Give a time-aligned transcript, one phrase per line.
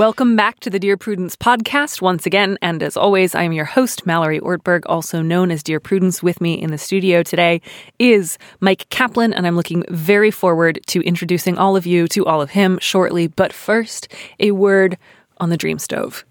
[0.00, 2.56] Welcome back to the Dear Prudence podcast once again.
[2.62, 6.22] And as always, I am your host, Mallory Ortberg, also known as Dear Prudence.
[6.22, 7.60] With me in the studio today
[7.98, 12.40] is Myq Kaplan, and I'm looking very forward to introducing all of you to all
[12.40, 13.26] of him shortly.
[13.26, 14.96] But first, a word
[15.36, 16.24] on the dream stove.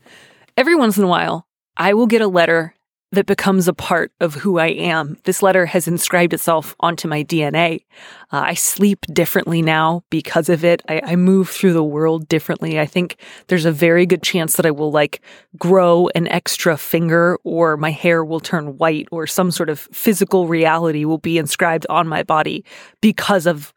[0.57, 1.45] Every once in a while,
[1.77, 2.73] I will get a letter
[3.11, 5.17] that becomes a part of who I am.
[5.23, 7.85] This letter has inscribed itself onto my DNA.
[8.31, 10.83] Uh, I sleep differently now because of it.
[10.87, 12.79] I, I move through the world differently.
[12.79, 15.21] I think there's a very good chance that I will like
[15.57, 20.47] grow an extra finger or my hair will turn white or some sort of physical
[20.47, 22.63] reality will be inscribed on my body
[23.01, 23.73] because of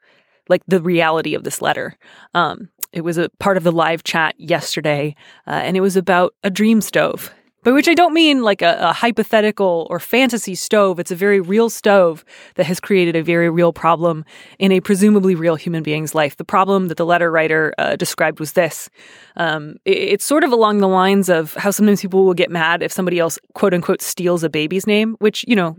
[0.49, 1.97] like the reality of this letter.
[2.35, 6.35] Um, it was a part of the live chat yesterday, uh, and it was about
[6.45, 7.33] a dream stove
[7.65, 10.99] by which I don't mean like a, a, hypothetical or fantasy stove.
[10.99, 12.25] It's a very real stove
[12.57, 14.25] that has created a very real problem
[14.59, 16.37] in a presumably real human being's life.
[16.37, 18.91] The problem that the letter writer uh, described was this.
[19.37, 22.83] Um, it, it's sort of along the lines of how sometimes people will get mad
[22.83, 25.77] if somebody else, quote unquote, steals a baby's name, which, you know,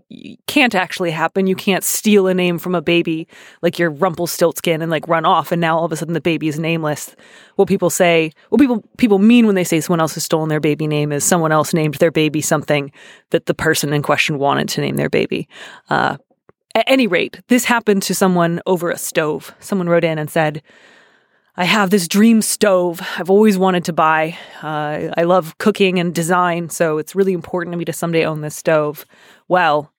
[0.48, 1.48] can't actually happen.
[1.48, 3.28] You can't steal a name from a baby
[3.62, 6.48] like you're Rumpelstiltskin and like run off and now all of a sudden the baby
[6.48, 7.16] is nameless.
[7.56, 10.60] What people say, what people, people mean when they say someone else has stolen their
[10.62, 12.92] baby name is someone else named their baby something
[13.32, 15.48] that the person in question wanted to name their baby.
[15.90, 16.18] Uh,
[16.76, 19.54] at any rate, this happened to someone over a stove.
[19.60, 20.62] Someone wrote in and said,
[21.56, 24.38] I have this dream stove I've always wanted to buy.
[24.64, 28.42] Uh, I love cooking and design, so it's really important to me to someday own
[28.42, 29.06] this stove.
[29.48, 29.94] Well,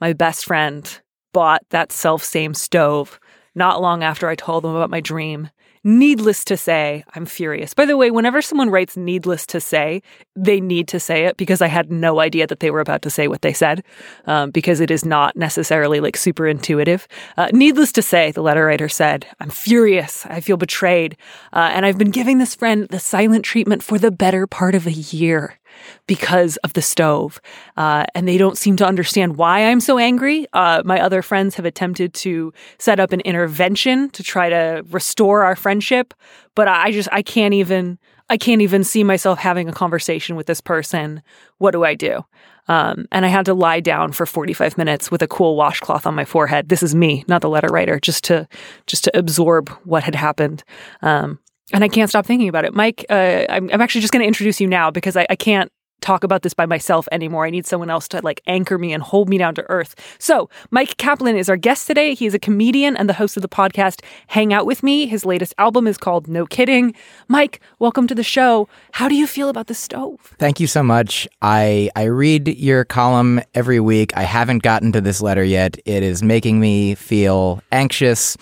[0.00, 1.00] my best friend
[1.32, 3.18] bought that self same stove
[3.54, 5.50] not long after I told them about my dream.
[5.84, 7.74] Needless to say, I'm furious.
[7.74, 10.02] By the way, whenever someone writes needless to say,
[10.36, 13.10] they need to say it because I had no idea that they were about to
[13.10, 13.82] say what they said,
[14.26, 17.08] um, because it is not necessarily like super intuitive.
[17.36, 20.24] Uh, needless to say, the letter writer said, I'm furious.
[20.26, 21.16] I feel betrayed.
[21.52, 24.86] Uh, and I've been giving this friend the silent treatment for the better part of
[24.86, 25.58] a year
[26.06, 27.40] because of the stove.
[27.76, 30.46] Uh, and they don't seem to understand why I'm so angry.
[30.52, 35.44] Uh, my other friends have attempted to set up an intervention to try to restore
[35.44, 36.14] our friendship,
[36.54, 40.46] but I just, I can't even, I can't even see myself having a conversation with
[40.46, 41.22] this person.
[41.58, 42.24] What do I do?
[42.68, 46.14] Um, and I had to lie down for 45 minutes with a cool washcloth on
[46.14, 46.68] my forehead.
[46.68, 48.46] This is me, not the letter writer, just to
[48.86, 50.62] just to absorb what had happened.
[51.02, 51.40] Um,
[51.72, 52.74] and I can't stop thinking about it.
[52.74, 55.70] Myq, uh, I'm, I'm, actually just going to introduce you now because I, I can't
[56.02, 57.46] talk about this by myself anymore.
[57.46, 59.94] I need someone else to like anchor me and hold me down to earth.
[60.18, 62.14] So, Myq Kaplan is our guest today.
[62.14, 65.06] He is a comedian and the host of the podcast Hang Out With Me.
[65.06, 66.94] His latest album is called No Kidding.
[67.30, 68.68] Myq, welcome to the show.
[68.92, 70.34] How do you feel about the stove?
[70.38, 71.26] Thank you so much.
[71.40, 74.14] I I read your column every week.
[74.16, 75.78] I haven't gotten to this letter yet.
[75.86, 78.36] It is making me feel anxious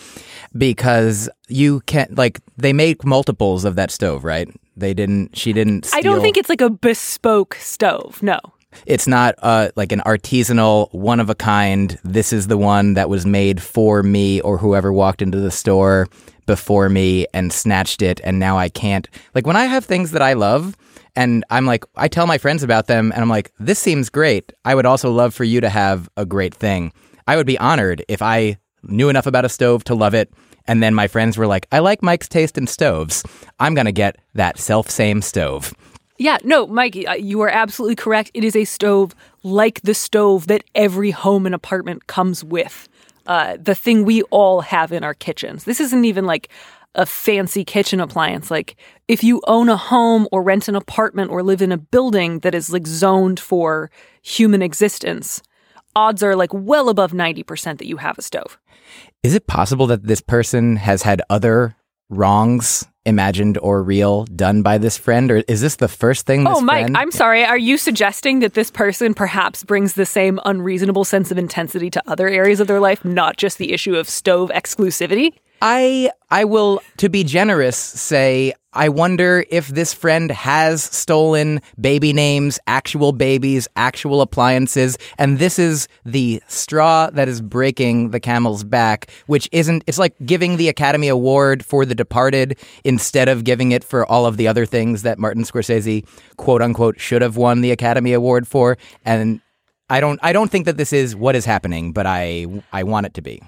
[0.56, 4.48] because you can't like they make multiples of that stove, right?
[4.76, 5.36] They didn't.
[5.36, 5.86] She didn't.
[5.86, 5.98] Steal.
[5.98, 8.22] I don't think it's like a bespoke stove.
[8.22, 8.38] No.
[8.86, 11.98] It's not uh, like an artisanal, one of a kind.
[12.04, 16.06] This is the one that was made for me or whoever walked into the store
[16.46, 19.08] before me and snatched it, and now I can't.
[19.34, 20.76] Like when I have things that I love,
[21.16, 24.52] and I'm like, I tell my friends about them, and I'm like, this seems great.
[24.64, 26.92] I would also love for you to have a great thing.
[27.26, 30.32] I would be honored if I knew enough about a stove to love it
[30.66, 33.24] and then my friends were like, I like Myq's taste in stoves.
[33.58, 35.74] I'm going to get that self same stove.
[36.18, 38.30] Yeah, no, Myq, uh, you are absolutely correct.
[38.34, 42.88] It is a stove like the stove that every home and apartment comes with.
[43.26, 45.64] Uh, the thing we all have in our kitchens.
[45.64, 46.48] This isn't even like
[46.94, 48.50] a fancy kitchen appliance.
[48.50, 48.76] Like
[49.08, 52.54] if you own a home or rent an apartment or live in a building that
[52.54, 53.91] is like zoned for
[54.22, 55.42] human existence,
[55.97, 58.59] odds are like well above 90% that you have a stove.
[59.22, 61.76] Is it possible that this person has had other
[62.08, 65.30] wrongs imagined or real done by this friend?
[65.30, 66.96] Or is this the first thing that's oh mike friend...
[66.96, 67.44] i'm sorry.
[67.44, 72.02] Are you suggesting that this person perhaps brings the same unreasonable sense of intensity to
[72.06, 75.34] other areas of their life not just the issue of stove exclusivity?
[75.60, 82.12] I I will to be generous say I wonder if this friend has stolen baby
[82.12, 88.62] names, actual babies, actual appliances, and this is the straw that is breaking the camel's
[88.62, 93.72] back, which isn't it's like giving the Academy Award for The Departed instead of giving
[93.72, 96.06] it for all of the other things that Martin Scorsese
[96.36, 99.40] quote unquote should have won the Academy Award for and
[99.88, 103.06] I don't I don't think that this is what is happening, but I I want
[103.06, 103.42] it to be.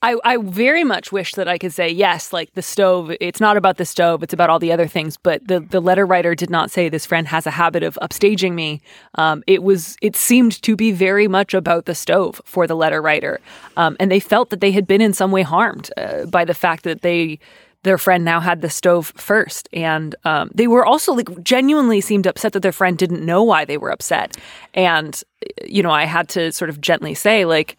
[0.00, 3.12] I, I very much wish that I could say yes, like the stove.
[3.20, 5.16] It's not about the stove; it's about all the other things.
[5.16, 8.52] But the the letter writer did not say this friend has a habit of upstaging
[8.52, 8.80] me.
[9.16, 13.02] Um, it was it seemed to be very much about the stove for the letter
[13.02, 13.40] writer,
[13.76, 16.54] um, and they felt that they had been in some way harmed uh, by the
[16.54, 17.40] fact that they
[17.82, 22.26] their friend now had the stove first, and um, they were also like genuinely seemed
[22.26, 24.36] upset that their friend didn't know why they were upset,
[24.74, 25.24] and
[25.64, 27.76] you know I had to sort of gently say like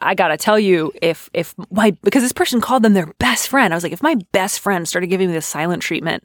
[0.00, 3.72] I gotta tell you, if if my because this person called them their best friend,
[3.72, 6.24] I was like, if my best friend started giving me this silent treatment,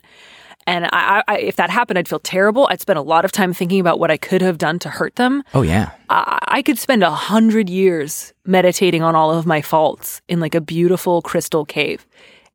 [0.65, 2.67] and I, I, if that happened, I'd feel terrible.
[2.69, 5.15] I'd spend a lot of time thinking about what I could have done to hurt
[5.15, 5.43] them.
[5.53, 10.21] Oh yeah, I, I could spend a hundred years meditating on all of my faults
[10.27, 12.05] in like a beautiful crystal cave,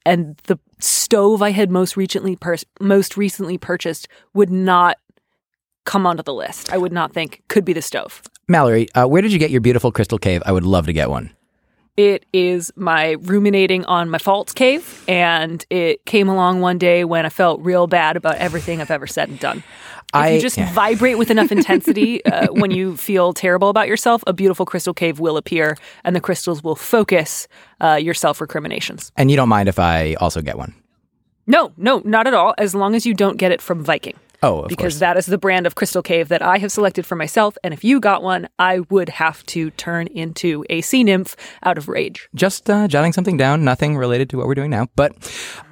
[0.04, 4.98] and the stove I had most recently pur- most recently purchased would not
[5.84, 6.72] come onto the list.
[6.72, 8.22] I would not think could be the stove.
[8.52, 10.42] Mallory, uh, where did you get your beautiful crystal cave?
[10.46, 11.30] I would love to get one.
[11.96, 17.26] It is my ruminating on my faults cave, and it came along one day when
[17.26, 19.58] I felt real bad about everything I've ever said and done.
[19.58, 20.72] If I- you just yeah.
[20.72, 25.18] vibrate with enough intensity uh, when you feel terrible about yourself, a beautiful crystal cave
[25.18, 27.48] will appear, and the crystals will focus
[27.80, 29.12] uh, your self recriminations.
[29.16, 30.74] And you don't mind if I also get one?
[31.46, 32.54] No, no, not at all.
[32.56, 34.16] As long as you don't get it from Viking.
[34.42, 34.98] Oh, of because course.
[34.98, 37.56] that is the brand of crystal cave that I have selected for myself.
[37.62, 41.78] And if you got one, I would have to turn into a sea nymph out
[41.78, 42.28] of rage.
[42.34, 44.88] Just uh, jotting something down, nothing related to what we're doing now.
[44.96, 45.12] But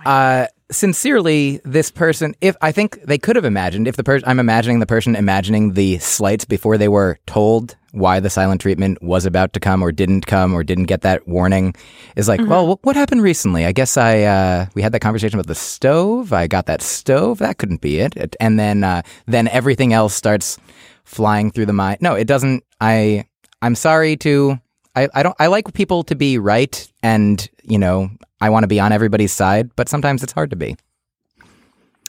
[0.05, 4.38] uh, sincerely, this person, if I think they could have imagined, if the person, I'm
[4.40, 9.26] imagining the person imagining the slights before they were told why the silent treatment was
[9.26, 11.75] about to come or didn't come or didn't get that warning,
[12.14, 13.67] is like, well, what happened recently?
[13.67, 16.32] I guess I, uh, we had that conversation about the stove.
[16.32, 17.38] I got that stove.
[17.38, 18.16] That couldn't be it.
[18.16, 20.56] It- And then, uh, then everything else starts
[21.05, 21.99] flying through the mind.
[22.00, 22.62] No, it doesn't.
[22.81, 23.25] I,
[23.61, 24.58] I'm sorry to
[24.96, 28.10] I, I don't I like people to be right and you know
[28.40, 30.76] I want to be on everybody's side, but sometimes it's hard to be.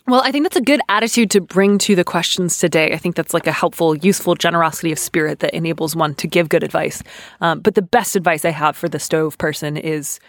[0.08, 2.92] Well, I think that's a good attitude to bring to the questions today.
[2.92, 6.50] I think that's like a helpful, useful generosity of spirit that enables one to give
[6.50, 7.04] good advice.
[7.40, 10.20] Um, but the best advice I have for the stove person is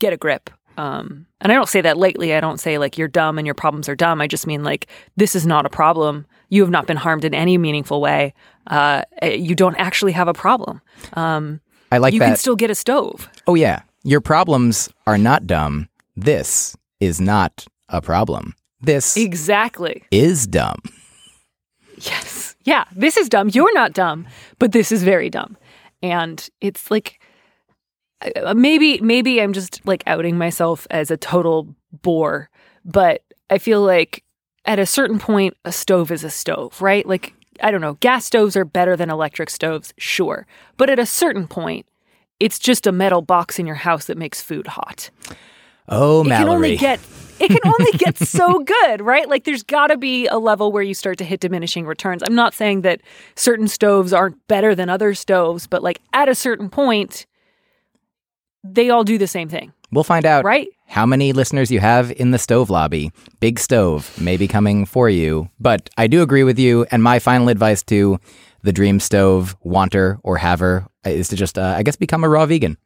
[0.00, 0.50] get a grip.
[0.76, 2.34] Um, and I don't say that lightly.
[2.34, 4.20] I don't say like you're dumb and your problems are dumb.
[4.20, 6.26] I just mean like this is not a problem.
[6.48, 8.34] You have not been harmed in any meaningful way.
[8.66, 10.80] Uh, you don't actually have a problem.
[11.12, 11.60] Um,
[11.90, 12.26] I like you that.
[12.26, 13.28] You can still get a stove.
[13.46, 15.88] oh yeah, your problems are not dumb.
[16.16, 18.54] This is not a problem.
[18.80, 20.02] This Exactly.
[20.10, 20.80] is dumb.
[21.98, 22.56] Yes.
[22.64, 23.50] Yeah, this is dumb.
[23.52, 24.26] You're not dumb,
[24.58, 25.56] but this is very dumb.
[26.02, 27.20] And it's like
[28.22, 32.48] uh, maybe maybe I'm just like outing myself as a total bore,
[32.84, 34.24] but I feel like
[34.64, 37.06] at a certain point a stove is a stove, right?
[37.06, 40.46] Like I don't know, gas stoves are better than electric stoves, sure.
[40.76, 41.86] But at a certain point
[42.38, 45.10] it's just a metal box in your house that makes food hot
[45.92, 46.30] Oh, Mallory.
[46.30, 47.00] it can only get
[47.40, 49.28] it can only get so good, right?
[49.28, 52.22] Like there's got to be a level where you start to hit diminishing returns.
[52.26, 53.00] I'm not saying that
[53.34, 57.26] certain stoves aren't better than other stoves, but like at a certain point
[58.62, 60.68] they all do the same thing, we'll find out right?
[60.90, 63.12] How many listeners you have in the stove lobby.
[63.38, 66.84] Big stove may be coming for you, but I do agree with you.
[66.90, 68.18] And my final advice to
[68.62, 72.44] the dream stove wanter or haver is to just, uh, I guess, become a raw
[72.44, 72.76] vegan.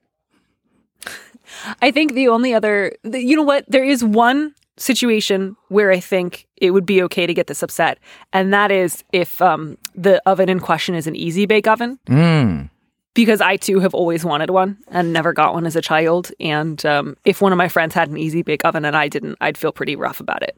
[1.80, 5.98] I think the only other the, you know what, there is one situation where I
[5.98, 7.98] think it would be okay to get this upset,
[8.32, 11.98] and that is if um, the oven in question is an easy bake oven.
[12.06, 12.68] Mm.
[13.14, 16.32] Because I too have always wanted one and never got one as a child.
[16.40, 19.38] And um, if one of my friends had an easy bake oven and I didn't,
[19.40, 20.56] I'd feel pretty rough about it.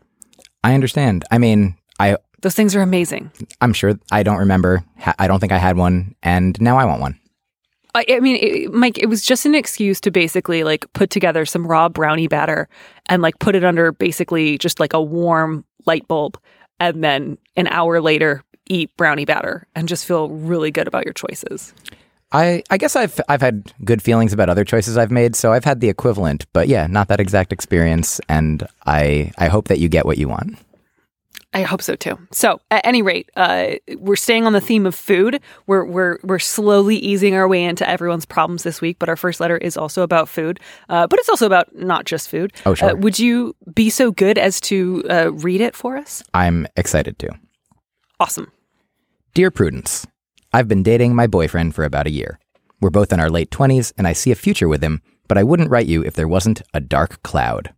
[0.64, 1.25] I understand.
[1.30, 3.30] I mean, I Those things are amazing.
[3.60, 4.84] I'm sure I don't remember.
[5.18, 7.20] I don't think I had one, and now I want one.
[7.94, 11.46] I, I mean, it, Myq, it was just an excuse to basically like put together
[11.46, 12.68] some raw brownie batter
[13.06, 16.38] and like put it under basically just like a warm light bulb,
[16.80, 21.14] and then an hour later eat brownie batter and just feel really good about your
[21.14, 21.72] choices.
[22.33, 25.64] I I guess I've I've had good feelings about other choices I've made, so I've
[25.64, 29.88] had the equivalent, but yeah, not that exact experience, and I I hope that you
[29.88, 30.59] get what you want.
[31.56, 32.18] I hope so too.
[32.33, 35.40] So, at any rate, uh, we're staying on the theme of food.
[35.66, 38.99] We're we're we're slowly easing our way into everyone's problems this week.
[38.99, 42.28] But our first letter is also about food, uh, but it's also about not just
[42.28, 42.52] food.
[42.66, 42.90] Oh, sure.
[42.90, 46.23] Uh, would you be so good as to uh, read it for us?
[46.35, 47.30] I'm excited to.
[48.21, 48.52] Awesome.
[49.33, 50.06] Dear Prudence,
[50.56, 52.38] I've been dating my boyfriend for about a year.
[52.80, 55.42] We're both in our late 20s, and I see a future with him, but I
[55.42, 57.75] wouldn't write you if there wasn't a dark cloud.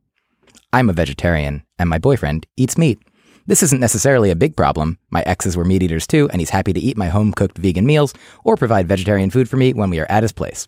[0.73, 3.00] I'm a vegetarian, and my boyfriend eats meat.
[3.49, 4.97] This isn't necessarily a big problem.
[5.11, 7.85] My exes were meat eaters too, and he's happy to eat my home cooked vegan
[7.85, 10.64] meals or provide vegetarian food for me when we are at his place.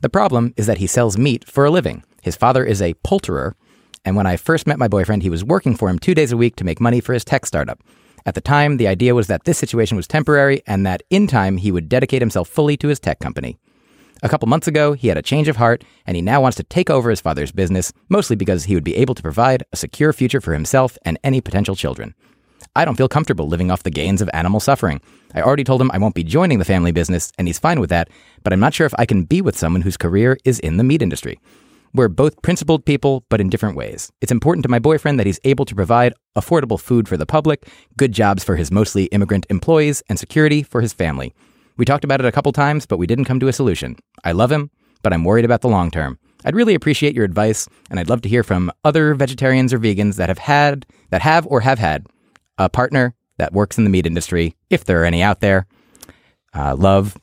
[0.00, 2.02] The problem is that he sells meat for a living.
[2.22, 3.54] His father is a poulterer,
[4.06, 6.38] and when I first met my boyfriend, he was working for him two days a
[6.38, 7.82] week to make money for his tech startup.
[8.26, 11.56] At the time, the idea was that this situation was temporary and that in time
[11.56, 13.58] he would dedicate himself fully to his tech company.
[14.22, 16.62] A couple months ago, he had a change of heart and he now wants to
[16.62, 20.12] take over his father's business, mostly because he would be able to provide a secure
[20.12, 22.14] future for himself and any potential children.
[22.76, 25.00] I don't feel comfortable living off the gains of animal suffering.
[25.34, 27.90] I already told him I won't be joining the family business, and he's fine with
[27.90, 28.08] that,
[28.44, 30.84] but I'm not sure if I can be with someone whose career is in the
[30.84, 31.40] meat industry.
[31.92, 34.12] We're both principled people, but in different ways.
[34.20, 37.68] It's important to my boyfriend that he's able to provide affordable food for the public,
[37.96, 41.34] good jobs for his mostly immigrant employees, and security for his family.
[41.76, 43.96] We talked about it a couple times, but we didn't come to a solution.
[44.22, 44.70] I love him,
[45.02, 46.18] but I'm worried about the long term.
[46.44, 50.16] I'd really appreciate your advice, and I'd love to hear from other vegetarians or vegans
[50.16, 52.06] that have had, that have or have had
[52.56, 55.66] a partner that works in the meat industry, if there are any out there.
[56.54, 57.16] Uh, love,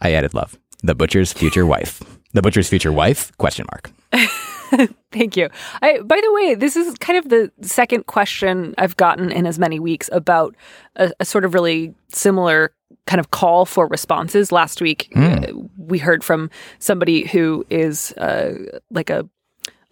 [0.00, 0.58] I added love.
[0.82, 2.02] The butcher's future wife.
[2.32, 3.36] The butcher's future wife?
[3.38, 3.90] Question mark.
[5.12, 5.48] Thank you.
[5.82, 9.58] I, by the way, this is kind of the second question I've gotten in as
[9.58, 10.56] many weeks about
[10.96, 12.72] a, a sort of really similar
[13.06, 14.50] kind of call for responses.
[14.50, 15.48] Last week, Mm.
[15.48, 18.54] uh, we heard from somebody who is uh,
[18.90, 19.28] like a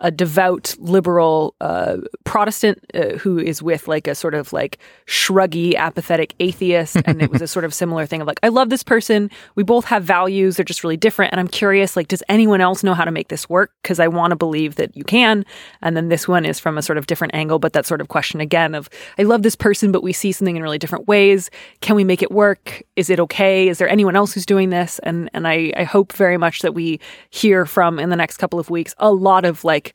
[0.03, 5.75] a devout liberal uh, Protestant uh, who is with like a sort of like shruggy,
[5.77, 6.97] apathetic atheist.
[7.07, 9.31] And it was a sort of similar thing of like, I love this person.
[9.55, 10.57] We both have values.
[10.57, 11.33] They're just really different.
[11.33, 13.73] And I'm curious, like, does anyone else know how to make this work?
[13.83, 15.45] Because I want to believe that you can.
[15.81, 18.09] And then this one is from a sort of different angle, but that sort of
[18.09, 21.49] question again of, I love this person, but we see something in really different ways.
[21.81, 22.83] Can we make it work?
[22.97, 23.69] Is it okay?
[23.69, 24.99] Is there anyone else who's doing this?
[25.05, 26.99] And and I, I hope very much that we
[27.31, 29.92] hear from in the next couple of weeks a lot of like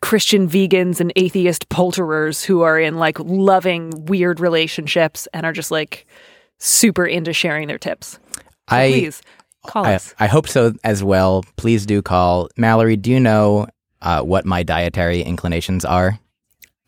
[0.00, 5.70] Christian vegans and atheist poulterers who are in like loving weird relationships and are just
[5.70, 6.06] like
[6.58, 8.18] super into sharing their tips.
[8.68, 9.22] So I, please
[9.66, 10.14] call I, us.
[10.18, 11.44] I hope so as well.
[11.56, 12.48] Please do call.
[12.56, 13.66] Mallory, do you know
[14.02, 16.18] uh, what my dietary inclinations are?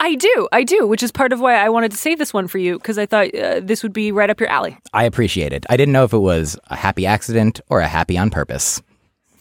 [0.01, 2.47] I do, I do, which is part of why I wanted to save this one
[2.47, 4.79] for you because I thought uh, this would be right up your alley.
[4.93, 5.67] I appreciate it.
[5.69, 8.81] I didn't know if it was a happy accident or a happy on purpose.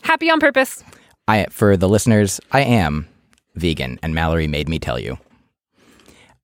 [0.02, 0.84] Happy on purpose.
[1.28, 3.08] I, for the listeners, I am
[3.56, 5.18] vegan, and Mallory made me tell you.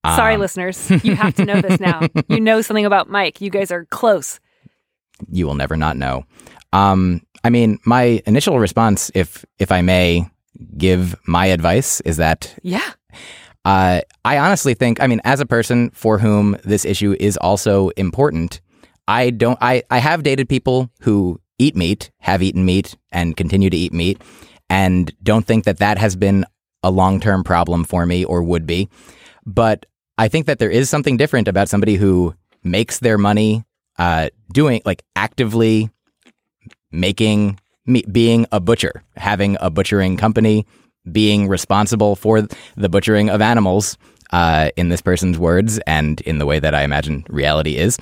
[0.05, 2.01] Sorry, listeners, you have to know this now.
[2.27, 3.39] you know something about Myq.
[3.39, 4.39] You guys are close.
[5.31, 6.25] You will never not know.
[6.73, 10.29] Um, I mean, my initial response, if if I may
[10.77, 12.91] give my advice, is that Yeah.
[13.65, 17.89] Uh, I honestly think, I mean, as a person for whom this issue is also
[17.95, 18.59] important,
[19.07, 23.69] I don't, I, I have dated people who eat meat, have eaten meat, and continue
[23.69, 24.21] to eat meat,
[24.73, 26.45] and don't think that that has been
[26.81, 28.89] a long term problem for me or would be.
[29.45, 29.85] But
[30.17, 33.63] I think that there is something different about somebody who makes their money
[33.99, 35.91] uh, doing, like, actively
[36.91, 40.65] making, me, being a butcher, having a butchering company,
[41.11, 42.41] being responsible for
[42.75, 43.97] the butchering of animals,
[44.31, 47.97] uh, in this person's words and in the way that I imagine reality is.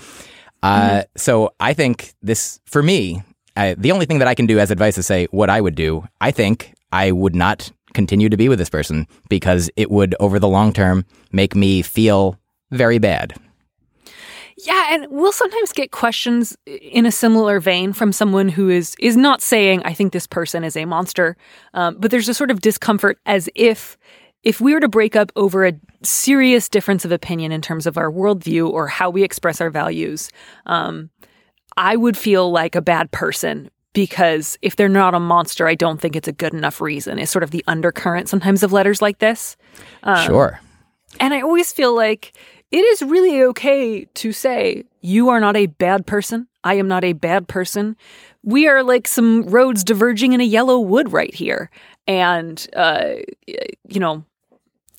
[0.63, 3.23] Uh, So I think this, for me,
[3.55, 5.75] uh, the only thing that I can do as advice is say what I would
[5.75, 6.03] do.
[6.20, 10.39] I think I would not continue to be with this person because it would, over
[10.39, 12.39] the long term, make me feel
[12.72, 13.34] very bad.
[14.58, 19.17] Yeah, and we'll sometimes get questions in a similar vein from someone who is is
[19.17, 21.36] not saying I think this person is a monster,
[21.74, 23.98] um, but there's a sort of discomfort as if
[24.43, 27.98] if we were to break up over a serious difference of opinion in terms of
[27.98, 30.29] our worldview or how we express our values,
[30.65, 31.10] um,
[31.77, 35.99] I would feel like a bad person because if they're not a monster, I don't
[35.99, 37.19] think it's a good enough reason.
[37.19, 39.57] Is sort of the undercurrent sometimes of letters like this.
[40.25, 40.59] sure.
[41.19, 42.33] And I always feel like
[42.71, 46.47] it is really okay to say, you are not a bad person.
[46.63, 47.97] I am not a bad person.
[48.43, 51.69] We are like some roads diverging in a yellow wood right here.
[52.07, 53.15] And, uh,
[53.87, 54.23] you know,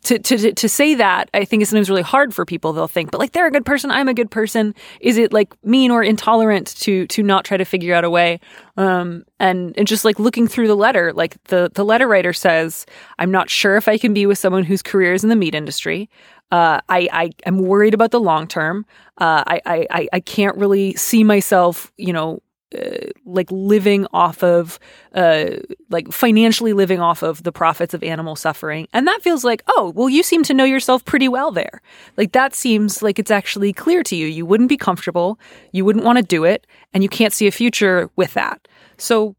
[0.05, 2.73] to, to, to say that, I think is sometimes really hard for people.
[2.73, 4.75] They'll think, but like they're a good person, I'm a good person.
[5.01, 8.41] Is it like mean or intolerant to to not try to figure out a way?
[8.77, 12.85] Um, and and just like looking through the letter, like the the letter writer says,
[13.19, 15.55] I'm not sure if I can be with someone whose career is in the meat
[15.55, 16.11] industry.
[16.51, 18.85] Uh, I I am worried about the long term.
[19.19, 22.43] Uh, I, I I I can't really see myself, you know,
[22.75, 24.79] uh, like living off of
[25.14, 25.57] uh
[25.91, 28.88] like financially living off of the profits of animal suffering.
[28.93, 31.83] And that feels like oh well you seem to know yourself pretty well there.
[32.17, 34.26] Like that seems like it's actually clear to you.
[34.26, 35.38] You wouldn't be comfortable.
[35.73, 36.67] You wouldn't want to do it.
[36.95, 38.69] And you can't see a future with that.
[38.97, 39.35] So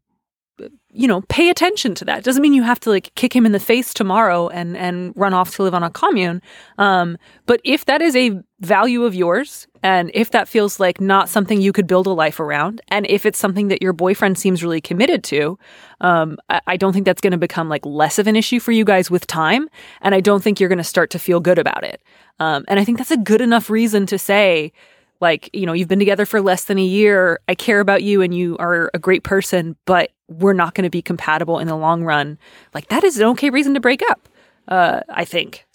[0.94, 2.22] you know, pay attention to that.
[2.22, 5.34] Doesn't mean you have to like kick him in the face tomorrow and and run
[5.34, 6.40] off to live on a commune.
[6.78, 11.28] Um, but if that is a value of yours, and if that feels like not
[11.28, 14.62] something you could build a life around, and if it's something that your boyfriend seems
[14.62, 15.58] really committed to,
[16.00, 18.70] um, I, I don't think that's going to become like less of an issue for
[18.70, 19.68] you guys with time.
[20.00, 22.00] And I don't think you're going to start to feel good about it.
[22.38, 24.72] Um, and I think that's a good enough reason to say
[25.20, 27.40] like you know you've been together for less than a year.
[27.48, 30.90] I care about you and you are a great person but we're not going to
[30.90, 32.38] be compatible in the long run.
[32.72, 34.28] Like that is an okay reason to break up
[34.68, 35.66] uh, i think.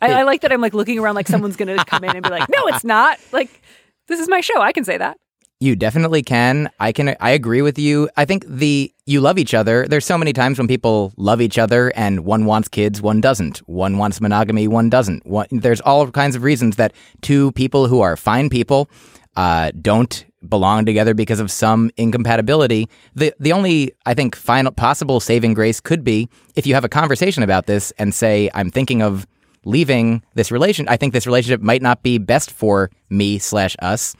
[0.00, 2.22] I, I like that i'm like looking around like someone's going to come in and
[2.22, 3.18] be like no it's not.
[3.32, 3.62] Like
[4.06, 4.60] this is my show.
[4.60, 5.18] I can say that
[5.60, 6.70] You definitely can.
[6.78, 7.16] I can.
[7.18, 8.08] I agree with you.
[8.16, 9.88] I think the you love each other.
[9.88, 13.58] There's so many times when people love each other and one wants kids, one doesn't.
[13.66, 15.26] One wants monogamy, one doesn't.
[15.26, 18.88] One, there's all kinds of reasons that two people who are fine people
[19.34, 22.88] uh, don't belong together because of some incompatibility.
[23.16, 26.88] The the only I think final possible saving grace could be if you have a
[26.88, 29.26] conversation about this and say I'm thinking of
[29.64, 30.88] leaving this relation.
[30.88, 34.14] I think this relationship might not be best for me slash us.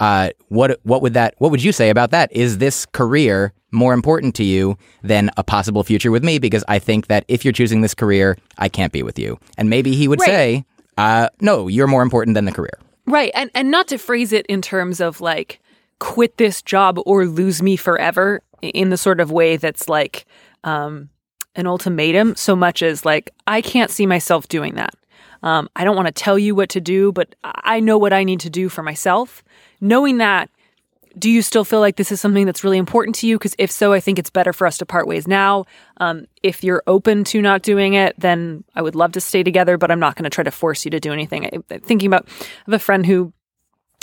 [0.00, 2.32] Uh, what what would that what would you say about that?
[2.32, 6.38] Is this career more important to you than a possible future with me?
[6.38, 9.38] Because I think that if you're choosing this career, I can't be with you.
[9.58, 10.26] And maybe he would Right.
[10.26, 10.64] say,
[10.98, 13.30] uh, "No, you're more important than the career." Right.
[13.34, 15.60] And and not to phrase it in terms of like
[15.98, 20.24] quit this job or lose me forever in the sort of way that's like
[20.64, 21.10] um
[21.56, 24.94] an ultimatum so much as like I can't see myself doing that.
[25.42, 28.24] Um I don't want to tell you what to do, but I know what I
[28.24, 29.42] need to do for myself.
[29.80, 30.50] Knowing that
[31.18, 33.36] do you still feel like this is something that's really important to you?
[33.36, 35.64] Because if so, I think it's better for us to part ways now.
[35.96, 39.76] Um, if you're open to not doing it, then I would love to stay together,
[39.76, 41.46] but I'm not going to try to force you to do anything.
[41.46, 43.32] I, thinking about, I have a friend who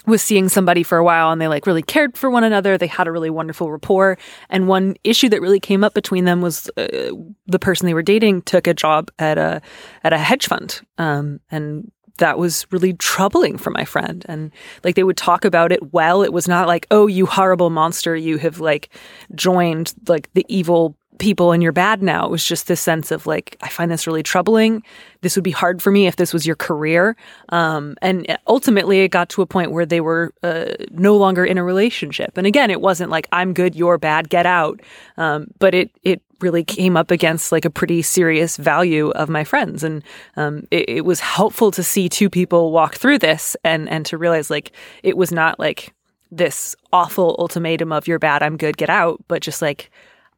[0.05, 2.77] was seeing somebody for a while and they like really cared for one another.
[2.77, 4.17] They had a really wonderful rapport.
[4.49, 7.11] And one issue that really came up between them was uh,
[7.45, 9.61] the person they were dating took a job at a
[10.03, 10.81] at a hedge fund.
[10.97, 14.25] Um, and that was really troubling for my friend.
[14.27, 14.51] And
[14.83, 16.23] like they would talk about it well.
[16.23, 18.89] It was not like, oh, you horrible monster, you have like
[19.35, 22.25] joined like the evil people and you're bad now.
[22.25, 24.83] It was just this sense of like, I find this really troubling.
[25.21, 27.15] This would be hard for me if this was your career.
[27.49, 31.57] Um, and ultimately, it got to a point where they were uh, no longer in
[31.57, 32.37] a relationship.
[32.37, 34.79] And again, it wasn't like I'm good, you're bad, get out.
[35.17, 39.43] Um, but it it really came up against like a pretty serious value of my
[39.43, 40.03] friends, and
[40.35, 44.17] um, it, it was helpful to see two people walk through this and and to
[44.17, 44.71] realize like
[45.03, 45.93] it was not like
[46.31, 49.89] this awful ultimatum of you're bad, I'm good, get out, but just like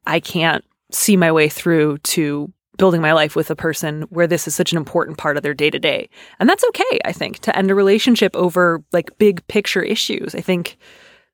[0.06, 4.48] I can't see my way through to building my life with a person where this
[4.48, 6.10] is such an important part of their day to day.
[6.40, 10.34] And that's okay, I think, to end a relationship over like big picture issues.
[10.34, 10.78] I think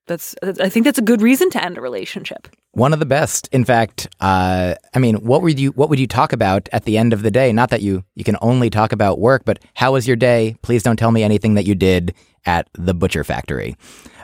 [0.07, 2.47] that's I think that's a good reason to end a relationship.
[2.71, 3.47] One of the best.
[3.51, 6.97] In fact, uh, I mean, what would you what would you talk about at the
[6.97, 7.51] end of the day?
[7.53, 10.55] Not that you you can only talk about work, but how was your day?
[10.61, 12.13] Please don't tell me anything that you did
[12.45, 13.75] at the butcher factory.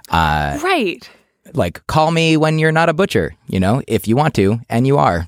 [0.10, 1.10] Uh, Right.
[1.54, 3.34] like, call me when you're not a butcher.
[3.48, 5.28] You know, if you want to, and you are.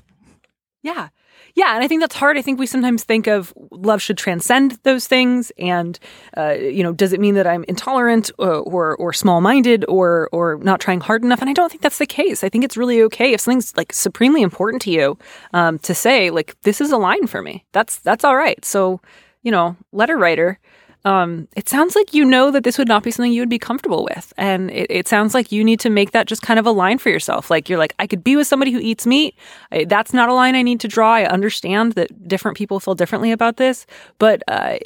[0.82, 1.08] Yeah.
[1.56, 2.36] Yeah, and I think that's hard.
[2.36, 5.98] I think we sometimes think of love should transcend those things, and
[6.36, 10.28] uh, you know, does it mean that I'm intolerant or or, or small minded or
[10.32, 11.40] or not trying hard enough?
[11.40, 12.42] And I don't think that's the case.
[12.42, 15.16] I think it's really okay if something's like supremely important to you
[15.52, 17.64] um, to say like this is a line for me.
[17.70, 18.64] That's that's all right.
[18.64, 19.00] So
[19.42, 20.58] you know, letter writer.
[21.04, 23.58] Um, it sounds like you know that this would not be something you would be
[23.58, 24.32] comfortable with.
[24.38, 26.96] And it, it sounds like you need to make that just kind of a line
[26.96, 27.50] for yourself.
[27.50, 29.34] Like you're like, I could be with somebody who eats meat.
[29.70, 31.12] I, that's not a line I need to draw.
[31.14, 33.84] I understand that different people feel differently about this.
[34.18, 34.78] But uh,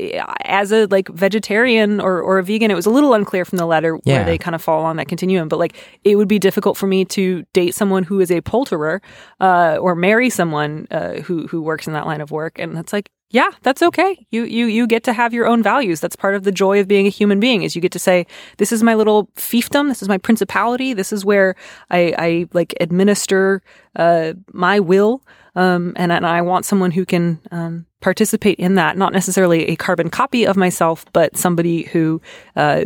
[0.44, 3.66] as a like vegetarian or, or a vegan, it was a little unclear from the
[3.66, 4.16] letter Yeah.
[4.16, 5.48] where they kind of fall on that continuum.
[5.48, 9.00] But like it would be difficult for me to date someone who is a poulterer
[9.40, 12.59] uh, or marry someone uh, who, who works in that line of work.
[12.59, 14.26] And that's like, yeah, that's okay.
[14.30, 16.00] You you you get to have your own values.
[16.00, 17.62] That's part of the joy of being a human being.
[17.62, 19.88] Is you get to say, "This is my little fiefdom.
[19.88, 20.94] This is my principality.
[20.94, 21.54] This is where
[21.90, 23.62] I, I like administer
[23.96, 25.22] uh, my will,
[25.54, 28.96] um, and, and I want someone who can um, participate in that.
[28.96, 32.22] Not necessarily a carbon copy of myself, but somebody who
[32.56, 32.84] uh,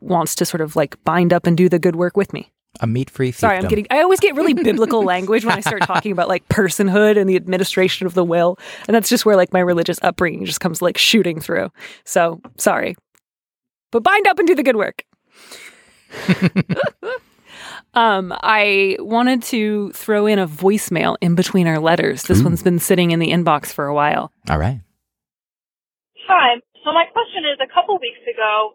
[0.00, 2.50] wants to sort of like bind up and do the good work with me."
[2.80, 3.86] A meat free Sorry, I'm getting.
[3.90, 7.36] I always get really biblical language when I start talking about like personhood and the
[7.36, 10.96] administration of the will, and that's just where like my religious upbringing just comes like
[10.98, 11.70] shooting through.
[12.04, 12.96] So sorry,
[13.90, 15.04] but bind up and do the good work.
[17.94, 22.24] um, I wanted to throw in a voicemail in between our letters.
[22.24, 22.44] This Ooh.
[22.44, 24.32] one's been sitting in the inbox for a while.
[24.48, 24.80] All right.
[26.28, 26.60] Hi.
[26.84, 28.72] So my question is, a couple weeks ago,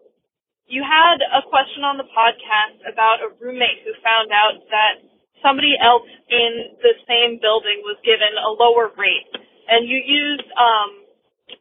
[0.66, 5.04] you had a question on the podcast about a roommate who found out that
[5.44, 9.28] somebody else in the same building was given a lower rate,
[9.68, 11.04] and you used um,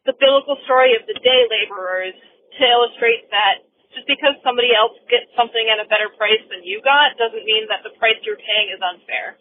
[0.08, 2.16] the biblical story of the day laborers
[2.60, 6.82] to illustrate that just because somebody else gets something at a better price than you
[6.82, 9.38] got doesn't mean that the price you're paying is unfair.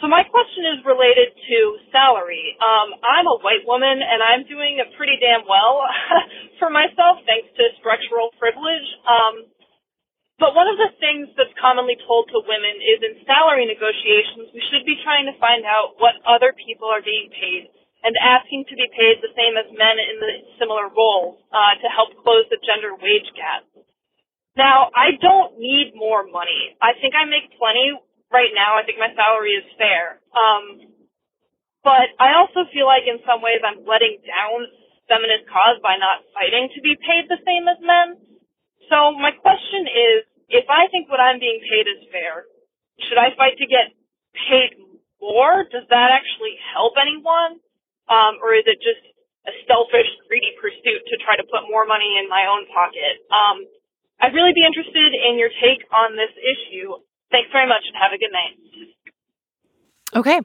[0.00, 1.58] So my question is related to
[1.92, 2.56] salary.
[2.56, 5.84] Um, I'm a white woman and I'm doing pretty damn well
[6.60, 8.88] for myself thanks to structural privilege.
[9.04, 9.52] Um,
[10.40, 14.64] but one of the things that's commonly told to women is in salary negotiations, we
[14.72, 17.68] should be trying to find out what other people are being paid
[18.00, 21.86] and asking to be paid the same as men in the similar roles uh, to
[21.92, 23.68] help close the gender wage gap.
[24.56, 26.72] Now, I don't need more money.
[26.80, 28.00] I think I make plenty
[28.32, 28.78] right now.
[28.78, 30.22] I think my salary is fair.
[30.32, 30.64] Um,
[31.82, 34.66] but I also feel like in some ways I'm letting down
[35.10, 38.08] feminist cause by not fighting to be paid the same as men.
[38.86, 40.18] So my question is,
[40.50, 42.46] if I think what I'm being paid is fair,
[43.06, 43.94] should I fight to get
[44.34, 44.78] paid
[45.18, 45.66] more?
[45.66, 47.58] Does that actually help anyone?
[48.10, 49.02] Um, or is it just
[49.46, 53.22] a selfish, greedy pursuit to try to put more money in my own pocket?
[53.30, 53.66] Um,
[54.20, 56.98] I'd really be interested in your take on this issue.
[57.30, 58.70] Thanks very much and have a good night.
[60.16, 60.40] Okay,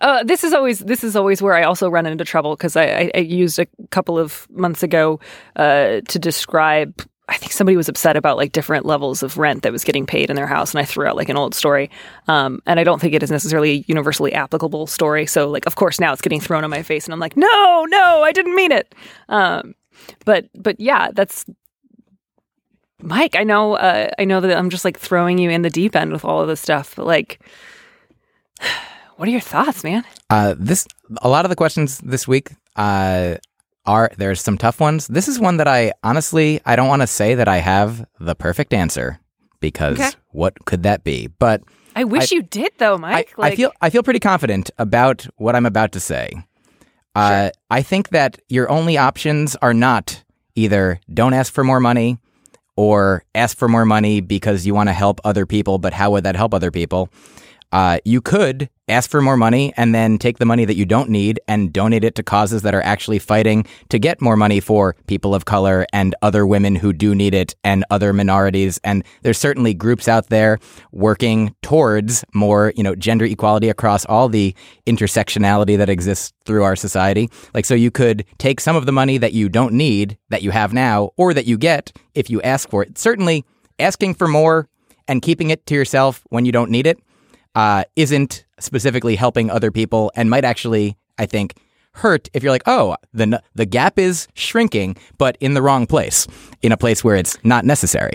[0.00, 2.84] uh, this is always this is always where I also run into trouble because I,
[2.84, 5.20] I, I, used a couple of months ago
[5.56, 7.02] uh, to describe.
[7.28, 10.30] I think somebody was upset about like different levels of rent that was getting paid
[10.30, 11.90] in their house, and I threw out like an old story.
[12.28, 15.26] Um, and I don't think it is necessarily a universally applicable story.
[15.26, 17.84] So, like, of course, now it's getting thrown in my face, and I'm like, no,
[17.88, 18.94] no, I didn't mean it.
[19.28, 19.74] Um,
[20.24, 21.44] but but yeah, that's
[23.02, 25.96] Myq, I know, uh, I know that I'm just like throwing you in the deep
[25.96, 27.40] end with all of this stuff, but like,
[29.16, 30.04] what are your thoughts, man?
[30.28, 30.86] Uh, this
[31.22, 33.36] a lot of the questions this week uh,
[33.86, 35.06] are there's some tough ones.
[35.08, 38.34] This is one that I honestly I don't want to say that I have the
[38.34, 39.18] perfect answer
[39.60, 40.10] because okay.
[40.30, 41.26] what could that be?
[41.26, 41.62] But
[41.96, 43.06] I wish I, you did though, Myq.
[43.06, 43.52] I, like...
[43.52, 46.32] I, feel I feel pretty confident about what I'm about to say.
[47.14, 47.52] Uh, sure.
[47.70, 50.22] I think that your only options are not
[50.54, 52.18] either don't ask for more money
[52.80, 56.24] or ask for more money because you want to help other people, but how would
[56.24, 57.10] that help other people?
[57.72, 61.08] Uh, you could ask for more money and then take the money that you don't
[61.08, 64.96] need and donate it to causes that are actually fighting to get more money for
[65.06, 68.80] people of color and other women who do need it and other minorities.
[68.82, 70.58] And there's certainly groups out there
[70.90, 74.54] working towards more, you know, gender equality across all the
[74.86, 77.30] intersectionality that exists through our society.
[77.54, 80.50] Like, so you could take some of the money that you don't need that you
[80.50, 82.98] have now or that you get if you ask for it.
[82.98, 83.44] Certainly
[83.78, 84.68] asking for more
[85.06, 86.98] and keeping it to yourself when you don't need it
[87.54, 91.54] uh, isn't specifically helping other people and might actually, I think,
[91.92, 96.26] hurt if you're like, oh, the the gap is shrinking, but in the wrong place,
[96.62, 98.14] in a place where it's not necessary.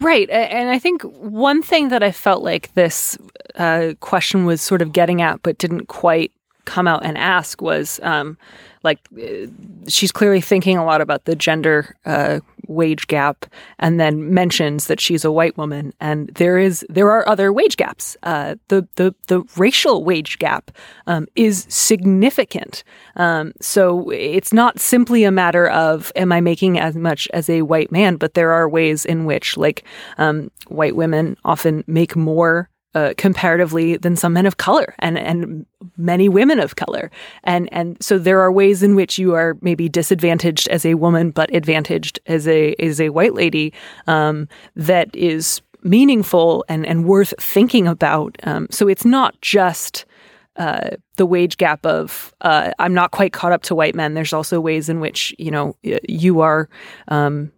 [0.00, 3.18] Right, and I think one thing that I felt like this
[3.56, 6.32] uh, question was sort of getting at, but didn't quite
[6.64, 8.00] come out and ask was.
[8.02, 8.38] Um,
[8.82, 9.46] like uh,
[9.88, 13.46] she's clearly thinking a lot about the gender uh, wage gap
[13.78, 15.92] and then mentions that she's a white woman.
[16.00, 18.16] And there is there are other wage gaps.
[18.22, 20.70] Uh, the the the racial wage gap
[21.06, 22.84] um, is significant.
[23.16, 27.62] Um, so it's not simply a matter of am I making as much as a
[27.62, 29.84] white man but there are ways in which like
[30.18, 35.66] um, white women often make more uh, comparatively than some men of color and and
[35.96, 37.10] many women of color
[37.44, 41.30] and and so there are ways in which you are maybe disadvantaged as a woman
[41.30, 43.72] but advantaged as a as a white lady
[44.06, 50.04] um, that is meaningful and and worth thinking about um, so it's not just
[50.56, 54.14] uh, the wage gap of uh, I'm not quite caught up to white men.
[54.14, 56.68] There's also ways in which you know you are
[57.08, 57.52] um,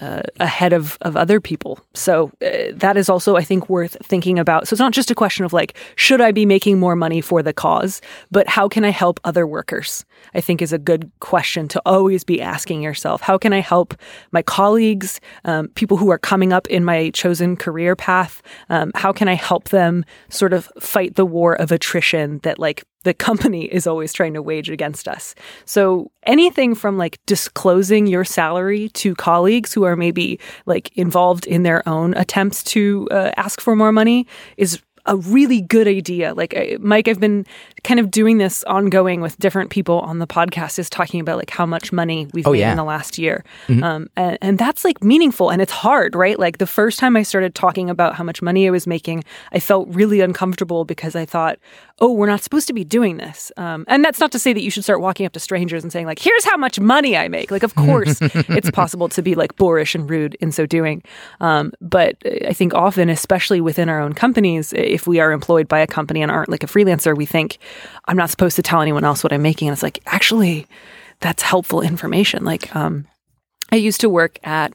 [0.00, 1.78] uh, ahead of, of other people.
[1.94, 4.66] So uh, that is also, I think, worth thinking about.
[4.66, 7.42] So it's not just a question of like, should I be making more money for
[7.42, 10.04] the cause, but how can I help other workers?
[10.34, 13.20] I think is a good question to always be asking yourself.
[13.20, 13.94] How can I help
[14.32, 18.42] my colleagues, um, people who are coming up in my chosen career path?
[18.68, 22.84] Um, how can I help them sort of fight the war of attrition that like
[23.04, 25.34] the company is always trying to wage against us.
[25.64, 31.62] So anything from like disclosing your salary to colleagues who are maybe like involved in
[31.62, 36.34] their own attempts to uh, ask for more money is a really good idea.
[36.34, 37.46] Like Myq, I've been
[37.84, 41.50] kind of doing this ongoing with different people on the podcast is talking about like
[41.50, 42.70] how much money we've Oh, made yeah.
[42.70, 43.44] in the last year.
[43.68, 46.38] Um, and, and that's like meaningful and it's hard, right?
[46.38, 49.60] Like the first time I started talking about how much money I was making, I
[49.60, 51.58] felt really uncomfortable because I thought,
[52.00, 53.52] oh, we're not supposed to be doing this.
[53.58, 55.92] Um, and that's not to say that you should start walking up to strangers and
[55.92, 57.50] saying, like, here's how much money I make.
[57.50, 61.02] Like, of course, it's possible to be like boorish and rude in so doing.
[61.40, 62.16] Um, but
[62.46, 66.22] I think often, especially within our own companies, if we are employed by a company
[66.22, 67.58] and aren't like a freelancer, we think,
[68.06, 69.68] I'm not supposed to tell anyone else what I'm making.
[69.68, 70.66] And it's like, actually,
[71.20, 72.44] that's helpful information.
[72.44, 73.06] Like, um,
[73.72, 74.72] I used to work at.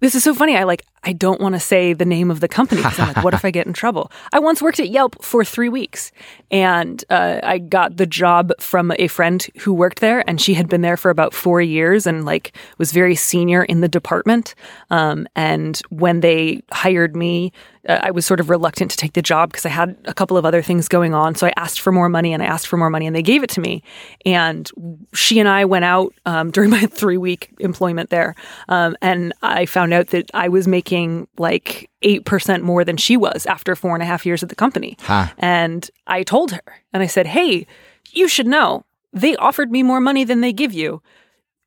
[0.00, 0.56] This is so funny.
[0.56, 0.84] I like.
[1.04, 3.44] I don't want to say the name of the company because I'm like, what if
[3.44, 4.10] I get in trouble?
[4.32, 6.12] I once worked at Yelp for three weeks,
[6.50, 10.68] and uh, I got the job from a friend who worked there, and she had
[10.68, 14.54] been there for about four years and like was very senior in the department.
[14.90, 17.52] Um, and when they hired me,
[17.88, 20.36] uh, I was sort of reluctant to take the job because I had a couple
[20.36, 21.34] of other things going on.
[21.34, 23.42] So I asked for more money and I asked for more money and they gave
[23.42, 23.82] it to me.
[24.26, 24.70] And
[25.14, 28.34] she and I went out um, during my three week employment there.
[28.68, 33.46] Um, and I found out that I was making like 8% more than she was
[33.46, 34.96] after four and a half years at the company.
[35.02, 35.34] Ha.
[35.38, 37.66] And I told her and I said, Hey,
[38.10, 41.02] you should know they offered me more money than they give you.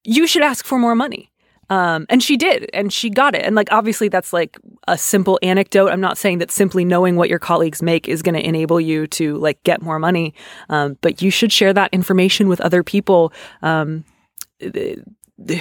[0.04, 1.32] You should ask for more money.
[1.70, 3.46] Um, and she did, and she got it.
[3.46, 5.88] And like, obviously, that's like a simple anecdote.
[5.88, 9.08] I'm not saying that simply knowing what your colleagues make is going to enable you
[9.08, 10.34] to like get more money,
[10.68, 13.32] um, but you should share that information with other people.
[13.62, 14.04] Um,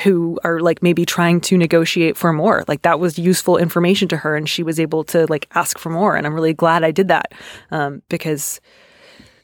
[0.03, 4.17] who are like maybe trying to negotiate for more like that was useful information to
[4.17, 6.91] her and she was able to like ask for more and i'm really glad i
[6.91, 7.33] did that
[7.71, 8.61] um, because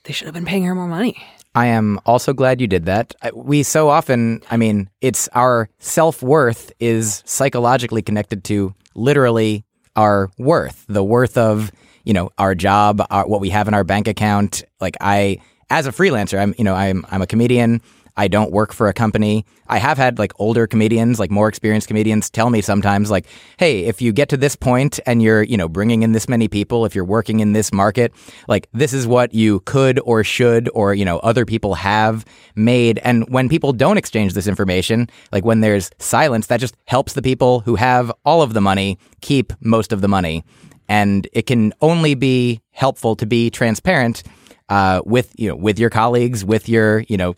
[0.05, 1.17] they should have been paying her more money
[1.57, 3.15] I am also glad you did that.
[3.33, 9.65] We so often, I mean, it's our self worth is psychologically connected to literally
[9.97, 11.73] our worth, the worth of,
[12.05, 14.65] you know, our job, our, what we have in our bank account.
[14.83, 15.39] Like I,
[15.71, 17.81] as a freelancer, I'm, you know, I'm, I'm a comedian.
[18.17, 19.45] I don't work for a company.
[19.69, 23.27] I have had like older comedians, like more experienced comedians tell me sometimes like,
[23.59, 26.49] "Hey, if you get to this point and you're, you know, bringing in this many
[26.49, 28.13] people, if you're working in this market,
[28.49, 32.25] like this is what you could or should or, you know, other people have
[32.55, 37.13] made." And when people don't exchange this information, like when there's silence, that just helps
[37.13, 40.45] the people who have all of the money keep most of the money.
[40.89, 44.23] And it can only be helpful to be transparent
[44.69, 47.35] uh, with you know with your colleagues, with your you know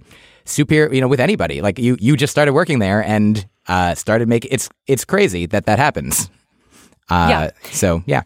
[0.48, 1.60] superior, you know, with anybody.
[1.60, 4.50] Like you, you just started working there and uh, started making.
[4.52, 6.30] It's it's crazy that that happens.
[7.10, 7.50] Uh, Yeah.
[7.72, 8.22] So yeah.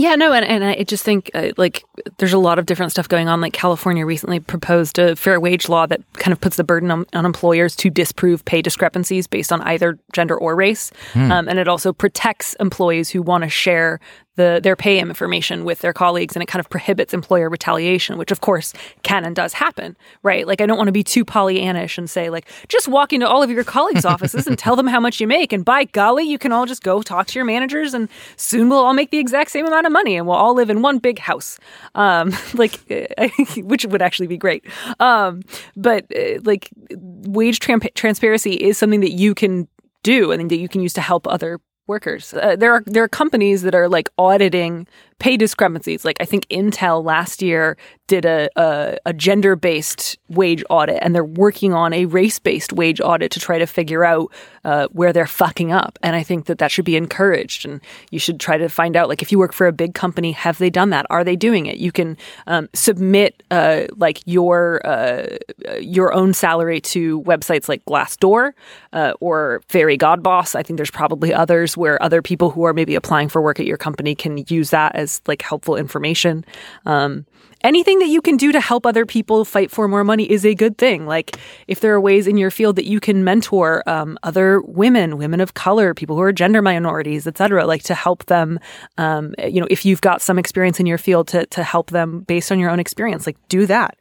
[0.00, 1.82] Yeah, no, and, and I just think uh, like
[2.18, 3.40] there's a lot of different stuff going on.
[3.40, 7.04] Like California recently proposed a fair wage law that kind of puts the burden on,
[7.14, 11.66] on employers to disprove pay discrepancies based on either gender or race, um, and it
[11.66, 13.98] also protects employees who want to share
[14.38, 18.30] the their pay information with their colleagues, and it kind of prohibits employer retaliation, which
[18.30, 18.72] of course
[19.02, 20.46] can and does happen, right?
[20.46, 23.42] Like I don't want to be too Pollyannish and say like just walk into all
[23.42, 26.38] of your colleagues' offices and tell them how much you make, and by golly, you
[26.38, 29.50] can all just go talk to your managers, and soon we'll all make the exact
[29.50, 31.58] same amount of money, and we'll all live in one big house,
[31.94, 32.80] um, like
[33.58, 34.64] which would actually be great.
[35.00, 35.42] Um,
[35.76, 39.68] but uh, like wage transparency is something that you can
[40.02, 42.34] do and that you can use to help other workers.
[42.34, 44.86] Uh, there are there are companies that are like auditing
[45.18, 46.04] pay discrepancies.
[46.04, 47.76] Like I think Intel last year
[48.06, 52.72] did a a, a gender based wage audit, and they're working on a race based
[52.72, 54.32] wage audit to try to figure out
[54.64, 55.98] uh, where they're fucking up.
[56.02, 59.08] And I think that that should be encouraged, and you should try to find out
[59.08, 61.06] like if you work for a big company, have they done that?
[61.10, 61.78] Are they doing it?
[61.78, 65.36] You can um, submit uh, like your uh,
[65.80, 68.52] your own salary to websites like Glassdoor
[68.92, 70.54] uh, or Fairygodboss.
[70.54, 73.66] I think there's probably others where other people who are maybe applying for work at
[73.66, 76.44] your company can use that as like helpful information.
[76.86, 77.26] Um,
[77.62, 80.54] anything that you can do to help other people fight for more money is a
[80.54, 81.06] good thing.
[81.06, 85.18] Like if there are ways in your field that you can mentor um, other women,
[85.18, 88.58] women of color, people who are gender minorities, etc., like to help them.
[88.96, 92.20] Um, you know, if you've got some experience in your field to to help them
[92.20, 93.98] based on your own experience, like do that.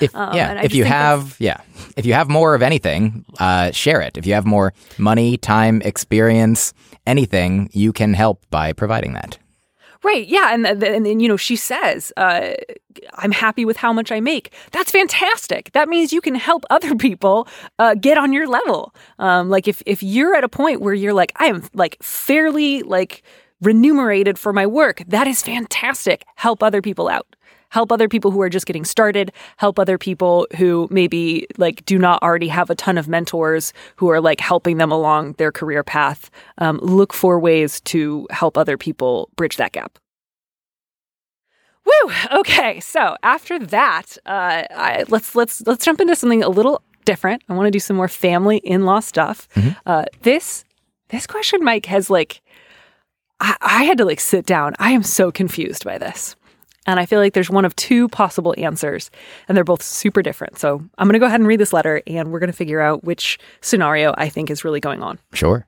[0.00, 1.60] If Um, yeah, if you have yeah,
[1.96, 4.16] if you have more of anything, uh, share it.
[4.16, 6.72] If you have more money, time, experience,
[7.06, 9.38] anything, you can help by providing that.
[10.02, 10.26] Right.
[10.26, 10.54] Yeah.
[10.54, 12.52] And, and, and, and, you know, she says, uh,
[13.14, 14.52] I'm happy with how much I make.
[14.72, 15.72] That's fantastic.
[15.72, 17.46] That means you can help other people
[17.78, 18.94] uh, get on your level.
[19.18, 22.82] Um, like if, if you're at a point where you're like, I am like fairly
[22.82, 23.22] like
[23.60, 26.24] remunerated for my work, that is fantastic.
[26.36, 27.36] Help other people out.
[27.70, 29.32] Help other people who are just getting started.
[29.56, 34.08] Help other people who maybe like do not already have a ton of mentors who
[34.08, 36.30] are like helping them along their career path.
[36.58, 39.98] Um, look for ways to help other people bridge that gap.
[41.86, 42.12] Woo!
[42.32, 47.42] Okay, so after that, uh, I, let's let's let's jump into something a little different.
[47.48, 49.48] I want to do some more family in-law stuff.
[49.86, 50.64] Uh, this
[51.08, 52.42] this question, Myq, has like
[53.40, 54.74] I, I had to like sit down.
[54.78, 56.36] I am so confused by this.
[56.90, 59.12] And I feel like there's one of two possible answers,
[59.46, 60.58] and they're both super different.
[60.58, 62.80] So I'm going to go ahead and read this letter, and we're going to figure
[62.80, 65.20] out which scenario I think is really going on.
[65.32, 65.66] Sure.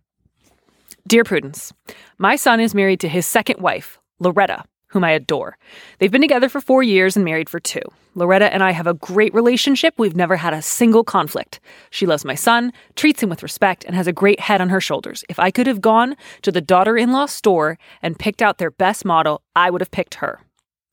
[1.06, 1.72] Dear Prudence,
[2.18, 5.56] my son is married to his second wife, Loretta, whom I adore.
[5.98, 7.82] They've been together for four years and married for two.
[8.16, 9.94] Loretta and I have a great relationship.
[9.98, 11.60] We've never had a single conflict.
[11.90, 14.80] She loves my son, treats him with respect, and has a great head on her
[14.80, 15.24] shoulders.
[15.28, 18.72] If I could have gone to the daughter in law store and picked out their
[18.72, 20.40] best model, I would have picked her.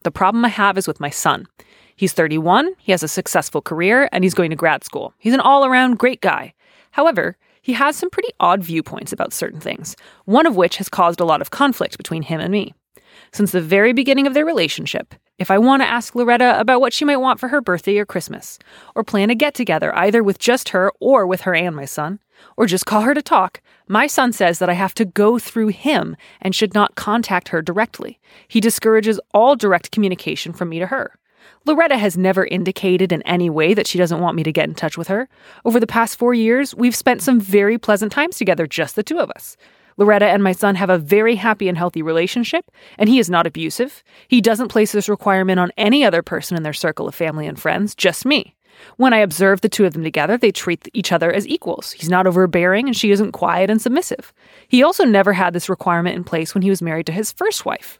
[0.03, 1.45] The problem I have is with my son.
[1.95, 5.13] He's 31, he has a successful career, and he's going to grad school.
[5.17, 6.53] He's an all around great guy.
[6.91, 11.19] However, he has some pretty odd viewpoints about certain things, one of which has caused
[11.19, 12.73] a lot of conflict between him and me.
[13.33, 16.93] Since the very beginning of their relationship, if I want to ask Loretta about what
[16.93, 18.57] she might want for her birthday or Christmas,
[18.95, 22.19] or plan a get together either with just her or with her and my son,
[22.57, 25.69] or just call her to talk, my son says that I have to go through
[25.69, 28.19] him and should not contact her directly.
[28.47, 31.17] He discourages all direct communication from me to her.
[31.65, 34.75] Loretta has never indicated in any way that she doesn't want me to get in
[34.75, 35.27] touch with her.
[35.65, 39.19] Over the past four years, we've spent some very pleasant times together, just the two
[39.19, 39.57] of us.
[39.97, 43.45] Loretta and my son have a very happy and healthy relationship, and he is not
[43.45, 44.01] abusive.
[44.29, 47.59] He doesn't place this requirement on any other person in their circle of family and
[47.59, 48.55] friends, just me.
[48.97, 51.91] When I observe the two of them together, they treat each other as equals.
[51.91, 54.33] He's not overbearing, and she isn't quiet and submissive.
[54.67, 57.65] He also never had this requirement in place when he was married to his first
[57.65, 57.99] wife.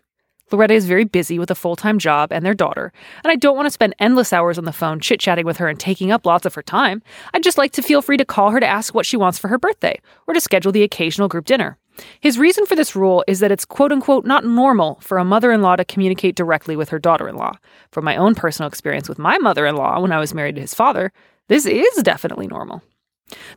[0.52, 2.92] Loretta is very busy with a full time job and their daughter,
[3.24, 5.68] and I don't want to spend endless hours on the phone chit chatting with her
[5.68, 7.04] and taking up lots of her time.
[7.34, 9.48] I'd just like to feel free to call her to ask what she wants for
[9.48, 11.78] her birthday, or to schedule the occasional group dinner.
[12.20, 15.52] His reason for this rule is that it's quote unquote not normal for a mother
[15.52, 17.54] in law to communicate directly with her daughter in law.
[17.92, 20.62] From my own personal experience with my mother in law when I was married to
[20.62, 21.12] his father,
[21.48, 22.82] this is definitely normal.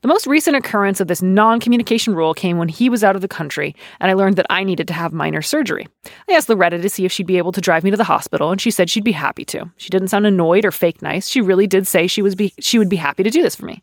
[0.02, 3.22] The most recent occurrence of this non communication rule came when he was out of
[3.22, 5.86] the country, and I learned that I needed to have minor surgery.
[6.28, 8.50] I asked Loretta to see if she'd be able to drive me to the hospital,
[8.50, 9.70] and she said she'd be happy to.
[9.76, 11.28] She didn't sound annoyed or fake nice.
[11.28, 13.66] She really did say she, was be- she would be happy to do this for
[13.66, 13.82] me.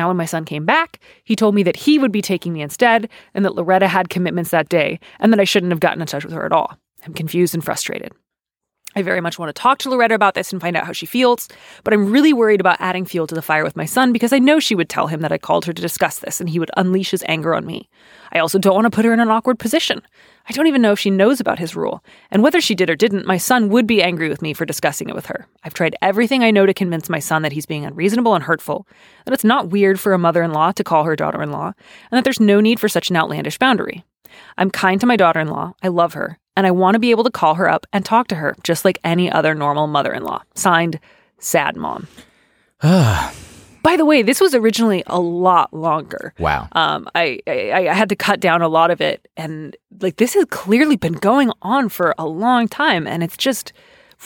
[0.00, 2.62] Now, when my son came back, he told me that he would be taking me
[2.62, 6.06] instead, and that Loretta had commitments that day, and that I shouldn't have gotten in
[6.06, 6.74] touch with her at all.
[7.04, 8.10] I'm confused and frustrated.
[8.96, 11.06] I very much want to talk to Loretta about this and find out how she
[11.06, 11.48] feels,
[11.84, 14.40] but I'm really worried about adding fuel to the fire with my son because I
[14.40, 16.72] know she would tell him that I called her to discuss this and he would
[16.76, 17.88] unleash his anger on me.
[18.32, 20.02] I also don't want to put her in an awkward position.
[20.48, 22.96] I don't even know if she knows about his rule, and whether she did or
[22.96, 25.46] didn't, my son would be angry with me for discussing it with her.
[25.62, 28.88] I've tried everything I know to convince my son that he's being unreasonable and hurtful,
[29.24, 31.66] that it's not weird for a mother in law to call her daughter in law,
[31.66, 34.04] and that there's no need for such an outlandish boundary.
[34.58, 37.10] I'm kind to my daughter in law, I love her, and I want to be
[37.10, 40.12] able to call her up and talk to her just like any other normal mother
[40.12, 40.42] in law.
[40.54, 41.00] Signed,
[41.38, 42.06] Sad Mom.
[42.82, 46.34] By the way, this was originally a lot longer.
[46.38, 46.68] Wow.
[46.72, 50.34] Um, I, I I had to cut down a lot of it, and like this
[50.34, 53.72] has clearly been going on for a long time, and it's just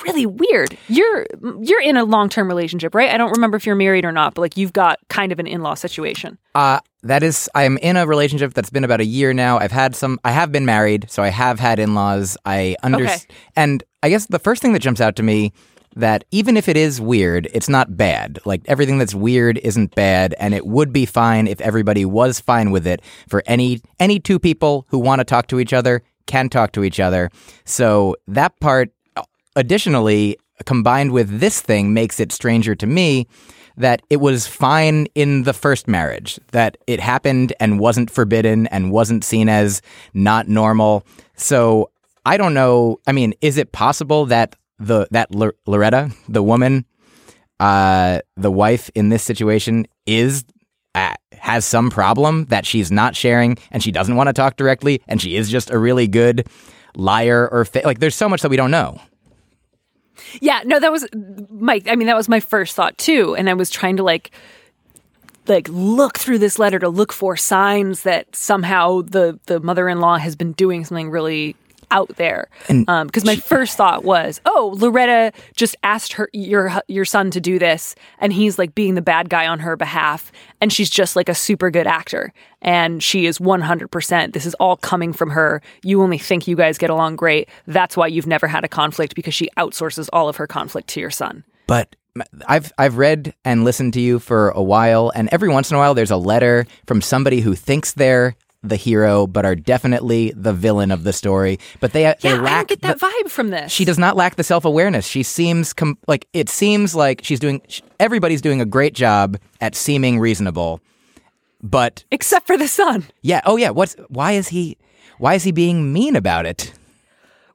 [0.02, 0.76] really weird.
[0.88, 1.26] You're
[1.60, 3.10] you're in a long term relationship, right?
[3.10, 5.46] I don't remember if you're married or not, but like you've got kind of an
[5.46, 6.38] in law situation.
[6.54, 9.58] Uh, that is, I'm in a relationship that's been about a year now.
[9.58, 12.36] I've had some, I have been married, so I have had in laws.
[12.46, 12.76] I Okay.
[12.82, 13.26] understand.
[13.56, 15.52] And I guess the first thing that jumps out to me
[15.96, 18.40] that even if it is weird, it's not bad.
[18.44, 22.70] Like everything that's weird isn't bad, and it would be fine if everybody was fine
[22.72, 23.00] with it.
[23.28, 26.82] For any any two people who want to talk to each other can talk to
[26.84, 27.30] each other.
[27.66, 28.90] So that part,
[29.56, 33.26] additionally, combined with this thing, makes it stranger to me
[33.76, 38.92] that it was fine in the first marriage, that it happened and wasn't forbidden and
[38.92, 41.04] wasn't seen as not normal.
[41.36, 41.90] So
[42.24, 42.98] I don't know.
[43.06, 45.28] I mean, is it possible that the that
[45.66, 46.84] Loretta, the woman,
[47.60, 50.44] uh, the wife in this situation, is
[50.94, 55.02] uh, has some problem that she's not sharing and she doesn't want to talk directly
[55.08, 56.48] and she is just a really good
[56.96, 59.00] liar or fa- like there's so much that we don't know.
[60.40, 61.88] Yeah, no, that was Myq.
[61.88, 64.30] I mean, that was my first thought too, and I was trying to like
[65.46, 70.00] like look through this letter to look for signs that somehow the the mother in
[70.00, 71.56] law has been doing something really
[71.94, 72.50] out there.
[72.66, 77.40] Because um, my first thought was, oh, Loretta just asked her your your son to
[77.40, 80.30] do this, and he's like being the bad guy on her behalf,
[80.60, 84.34] and she's just like a super good actor, and she is one hundred percent.
[84.34, 85.62] This is all coming from her.
[85.82, 87.48] You only think you guys get along great.
[87.66, 91.00] That's why you've never had a conflict because she outsources all of her conflict to
[91.00, 91.44] your son.
[91.66, 91.96] But
[92.46, 95.78] I've I've read and listened to you for a while, and every once in a
[95.78, 98.34] while there's a letter from somebody who thinks they're
[98.68, 101.58] the hero, but are definitely the villain of the story.
[101.80, 103.70] But they Yeah, they I lack don't get that the- vibe from this.
[103.70, 105.06] she does not lack the self awareness.
[105.06, 107.60] She seems com- like it seems like she's doing.
[108.00, 110.80] Everybody's doing a great job at seeming reasonable,
[111.62, 113.04] but except for the son.
[113.22, 113.40] yeah.
[113.46, 113.70] Oh yeah.
[113.70, 114.76] What's why is he?
[115.18, 116.72] Why is he being mean about it?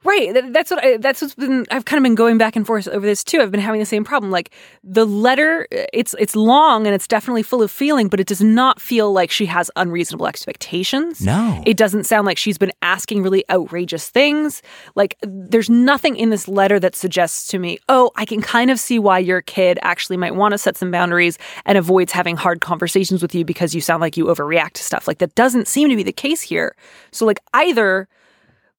[0.02, 0.52] Right.
[0.52, 1.66] That's what I, that's what's been.
[1.70, 3.40] I've kind of been going back and forth over this too.
[3.40, 4.32] I've been having the same problem.
[4.32, 4.50] Like
[4.82, 8.80] the letter, it's it's long and it's definitely full of feeling, but it does not
[8.80, 11.20] feel like she has unreasonable expectations.
[11.20, 11.62] No.
[11.66, 14.62] It doesn't sound like she's been asking really outrageous things.
[14.94, 18.80] Like there's nothing in this letter that suggests to me, oh, I can kind of
[18.80, 21.36] see why your kid actually might want to set some boundaries
[21.66, 25.06] and avoids having hard conversations with you because you sound like you overreact to stuff.
[25.06, 26.74] Like that doesn't seem to be the case here.
[27.12, 28.08] So like either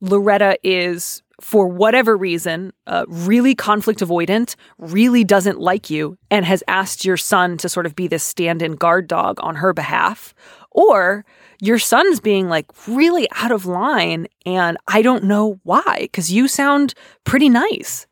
[0.01, 6.63] Loretta is, for whatever reason, uh, really conflict avoidant, really doesn't like you, and has
[6.67, 10.33] asked your son to sort of be this stand in guard dog on her behalf.
[10.71, 11.25] Or
[11.61, 16.47] your son's being like really out of line, and I don't know why, because you
[16.47, 16.93] sound
[17.23, 18.07] pretty nice.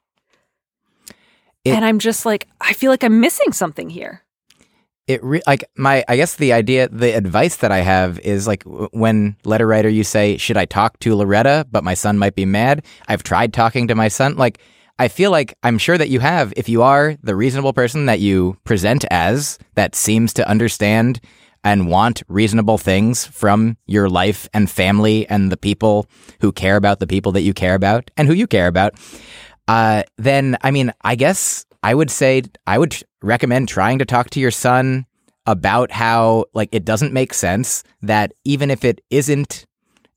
[1.65, 4.23] It- and I'm just like, I feel like I'm missing something here.
[5.09, 8.63] It re- like my i guess the idea the advice that i have is like
[8.63, 12.45] when letter writer you say should i talk to loretta but my son might be
[12.45, 12.85] mad?
[13.07, 14.35] I've tried talking to my son.
[14.37, 14.59] Like
[14.99, 18.19] i feel like i'm sure that you have if you are the reasonable person that
[18.19, 21.19] you present as that seems to understand
[21.63, 26.07] and want reasonable things from your life and family and the people
[26.39, 28.93] who care about the people that you care about and who you care about
[29.69, 34.29] uh, then I mean, I guess I would say I would recommend trying to talk
[34.31, 35.05] to your son
[35.45, 39.65] about how like it doesn't make sense that even if it isn't,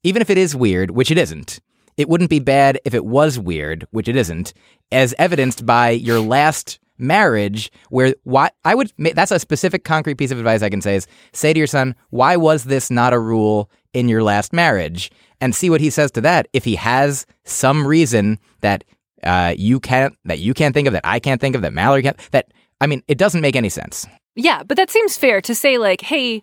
[0.02, 1.60] even if it is weird, which it isn't,
[1.96, 4.52] it wouldn't be bad if it was weird, which it isn't,
[4.90, 10.30] as evidenced by your last marriage where why I would that's a specific concrete piece
[10.30, 13.18] of advice I can say is say to your son why was this not a
[13.18, 15.10] rule in your last marriage?
[15.40, 18.84] And see what he says to that if he has some reason that
[19.24, 22.02] uh, you can't that you can't think of that I can't think of that Mallory
[22.02, 25.54] can't that I mean it doesn't make any sense Yeah, but that seems fair to
[25.54, 26.42] say, like, hey,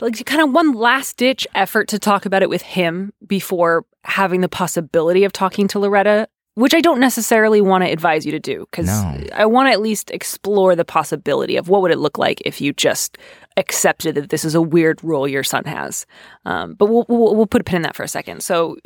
[0.00, 4.40] like kind of one last ditch effort to talk about it with him before having
[4.40, 8.40] the possibility of talking to Loretta, which I don't necessarily want to advise you to
[8.40, 9.26] do because No.
[9.34, 12.60] I want to at least explore the possibility of what would it look like if
[12.60, 13.16] you just
[13.56, 16.04] accepted that this is a weird rule your son has.
[16.44, 18.42] Um, but we'll, we'll we'll put a pin in that for a second.
[18.42, 18.76] So,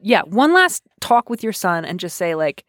[0.00, 2.64] yeah, one last talk with your son and just say like.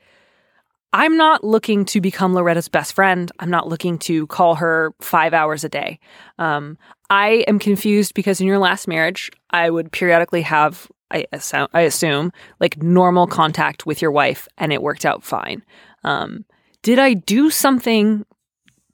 [0.92, 3.32] I'm not looking to become Loretta's best friend.
[3.38, 6.00] I'm not looking to call her five hours a day.
[6.40, 6.80] Um,
[7.12, 11.82] I am confused because in your last marriage, I would periodically have, I assume, I
[11.82, 15.64] assume, like normal contact with your wife, and it worked out fine.
[16.04, 16.44] Um,
[16.82, 18.26] did I do something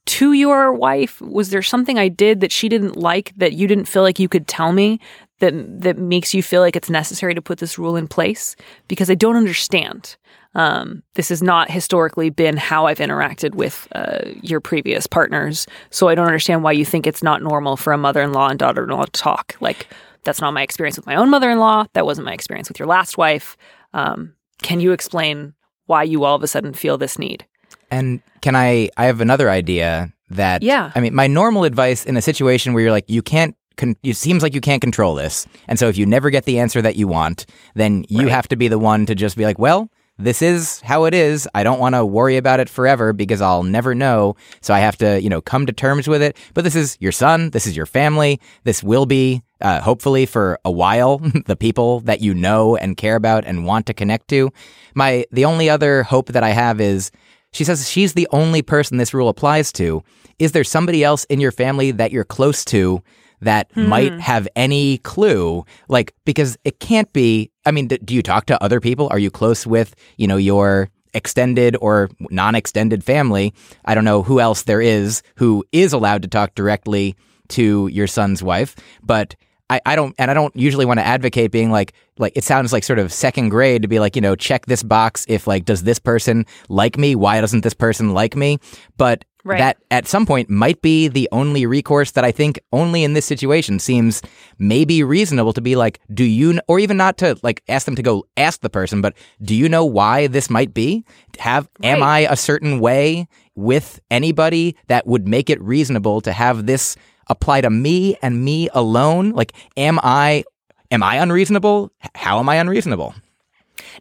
[0.07, 1.21] to your wife?
[1.21, 4.29] Was there something I did that she didn't like that you didn't feel like you
[4.29, 4.99] could tell me
[5.39, 8.55] that that makes you feel like it's necessary to put this rule in place?
[8.88, 10.15] Because I don't understand.
[10.53, 16.07] Um, this has not historically been how I've interacted with uh, your previous partners, so
[16.07, 19.11] I don't understand why you think it's not normal for a mother-in-law and daughter-in-law to
[19.11, 19.55] talk.
[19.59, 19.88] Like
[20.23, 21.88] that's not my experience with my own mother-in-law.
[21.93, 23.57] That wasn't my experience with your last wife.
[23.93, 25.53] Um, can you explain
[25.88, 27.45] why you all of a sudden feel this need?
[27.91, 28.89] And can I?
[28.97, 30.63] I have another idea that.
[30.63, 30.91] Yeah.
[30.95, 33.55] I mean, my normal advice in a situation where you're like, you can't.
[33.78, 36.59] Con- it seems like you can't control this, and so if you never get the
[36.59, 37.45] answer that you want,
[37.76, 38.32] then you Right.
[38.32, 39.89] have to be the one to just be like, well.
[40.17, 41.45] This is how it is.
[41.53, 44.38] I don't want to worry about it forever because I'll never know.
[44.61, 46.38] So I have to, you know, come to terms with it.
[46.53, 47.49] But this is your son.
[47.49, 48.39] This is your family.
[48.63, 51.17] This will be, uh, hopefully for a while,
[51.47, 54.51] the people that you know and care about and want to connect to.
[54.93, 57.11] My, the only other hope that I have is
[57.51, 60.01] she says she's the only person this rule applies to.
[60.39, 63.03] Is there somebody else in your family that you're close to
[63.45, 63.87] that hmm.
[63.87, 65.65] might have any clue?
[65.87, 67.51] Like, because it can't be.
[67.65, 69.07] I mean, do you talk to other people?
[69.09, 73.53] Are you close with, you know, your extended or non extended family?
[73.85, 77.15] I don't know who else there is who is allowed to talk directly
[77.49, 79.35] to your son's wife, but
[79.69, 82.71] I, I don't and I don't usually want to advocate being like like it sounds
[82.71, 85.65] like sort of second grade to be like, you know, check this box if like
[85.65, 87.15] does this person like me?
[87.15, 88.59] Why doesn't this person like me?
[88.97, 89.59] But Right.
[89.59, 93.25] that at some point might be the only recourse that I think only in this
[93.27, 94.23] situation seems
[94.57, 97.95] maybe reasonable to be like, do you, kn- or even not to like ask them
[97.95, 101.05] to go ask the person, but do you know why this might be?
[101.37, 106.65] Have, am I a certain way with anybody that would make it reasonable to have
[106.65, 106.95] this
[107.29, 109.29] apply to me and me alone?
[109.29, 110.43] Like, am I,
[110.89, 111.91] am I unreasonable?
[112.15, 113.13] How am I unreasonable?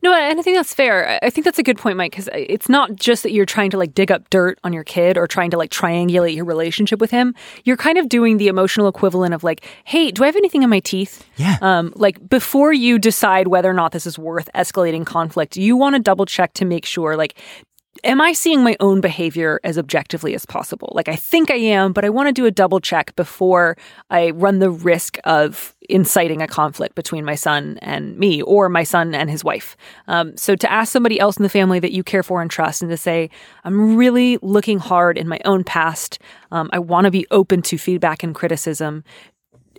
[0.03, 1.19] No, and I think that's fair.
[1.23, 3.77] I- think that's a good point, Myq, because it's not just that you're trying to
[3.79, 7.11] like dig up dirt on your kid or trying to like triangulate your relationship with
[7.11, 7.35] him.
[7.65, 10.71] You're kind of doing the emotional equivalent of like, hey, do I have anything in
[10.71, 11.25] my teeth?
[11.37, 11.57] Yeah.
[11.61, 15.97] Um, like before you decide whether or not this is worth escalating conflict, you want
[15.97, 17.35] to double check to make sure like
[18.05, 20.93] am I seeing my own behavior as objectively as possible?
[20.95, 23.77] Like, I think I am, but I want to do a double check before
[24.11, 28.85] I run the risk of inciting a conflict between my son and me or my
[28.85, 29.77] son and his wife.
[30.07, 32.83] Um, so, to ask somebody else in the family that you care for and trust
[32.83, 33.31] and to say,
[33.65, 36.19] I'm really looking hard in my own past.
[36.53, 39.03] Um, I want to be open to feedback and criticism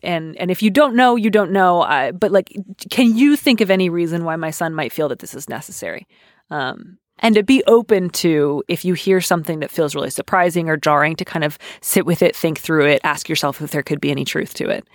[0.03, 1.81] and and if you don't know, you don't know.
[1.81, 2.55] Uh, but like,
[2.91, 6.05] can you think of any reason why my son might feel that this is necessary?
[6.51, 10.77] Um, and to be open to if you hear something that feels really surprising or
[10.77, 14.01] jarring, to kind of sit with it, think through it, ask yourself if there could
[14.01, 14.87] be any truth to it.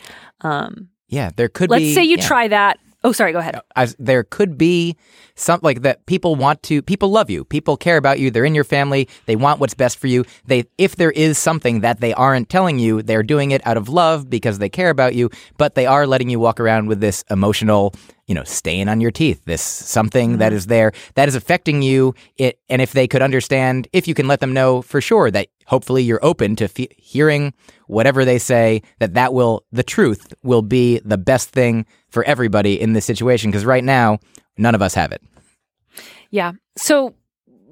[0.42, 1.94] Um, Yeah, there could let's be.
[1.94, 2.26] say you yeah.
[2.26, 2.78] try that.
[3.02, 3.32] Oh, sorry.
[3.32, 3.58] Go ahead.
[3.76, 4.94] as there could be
[5.34, 8.54] some like that people want to people love you people care about you they're in
[8.54, 12.12] your family they want what's best for you they if there is something that they
[12.12, 15.76] aren't telling you they're doing it out of love because they care about you but
[15.76, 17.94] they are letting you walk around with this emotional
[18.31, 20.57] you know stain on your teeth this something that mm-hmm.
[20.57, 24.28] is there that is affecting you it and if they could understand if you can
[24.28, 27.53] let them know for sure that hopefully you're open to fe- hearing
[27.89, 32.81] whatever they say that that will the truth will be the best thing for everybody
[32.81, 34.16] in this situation because right now
[34.57, 35.20] none of us have it
[36.31, 36.53] Yeah.
[36.76, 37.14] So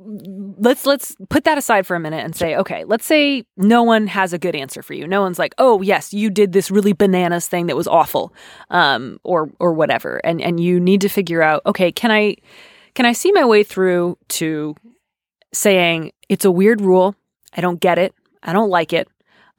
[0.09, 4.07] let's let's put that aside for a minute and say, okay, let's say no one
[4.07, 5.07] has a good answer for you.
[5.07, 8.33] No one's like, oh yes, you did this really bananas thing that was awful,
[8.71, 12.37] um, or or whatever, and and you need to figure out, okay, can I
[12.95, 14.75] can I see my way through to
[15.53, 17.15] saying it's a weird rule,
[17.55, 19.09] I don't get it, I don't like it,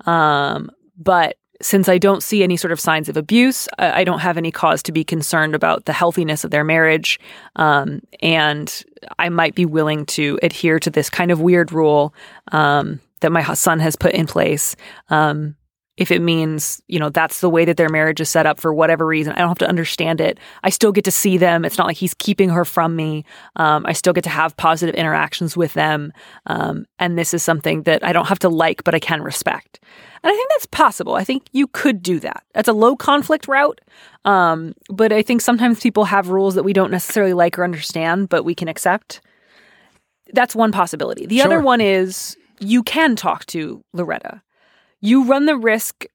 [0.05, 4.37] um, but since I don't see any sort of signs of abuse, I, don't have
[4.37, 7.19] any cause to be concerned about the healthiness of their marriage.
[7.57, 8.83] Um, and
[9.17, 12.13] I might be willing to adhere to this kind of weird rule
[12.51, 14.75] um, that my son has put in place.
[15.09, 15.55] Um,
[15.99, 18.73] if it means, you know, that's the way that their marriage is set up for
[18.73, 20.39] whatever reason, I don't have to understand it.
[20.63, 21.65] I still get to see them.
[21.65, 23.25] It's not like he's keeping her from me.
[23.57, 26.13] Um, I still get to have positive interactions with them.
[26.45, 29.81] Um, and this is something that I don't have to like, but I can respect.
[30.23, 31.15] And I think that's possible.
[31.15, 32.43] I think you could do that.
[32.53, 33.81] That's a low conflict route.
[34.23, 38.29] Um, but I think sometimes people have rules that we don't necessarily like or understand,
[38.29, 39.19] but we can accept.
[40.31, 41.25] That's one possibility.
[41.25, 44.41] The other one is you can talk to Loretta.
[45.01, 46.05] You run the risk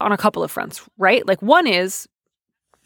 [0.00, 1.26] on a couple of fronts, right?
[1.26, 2.08] Like one is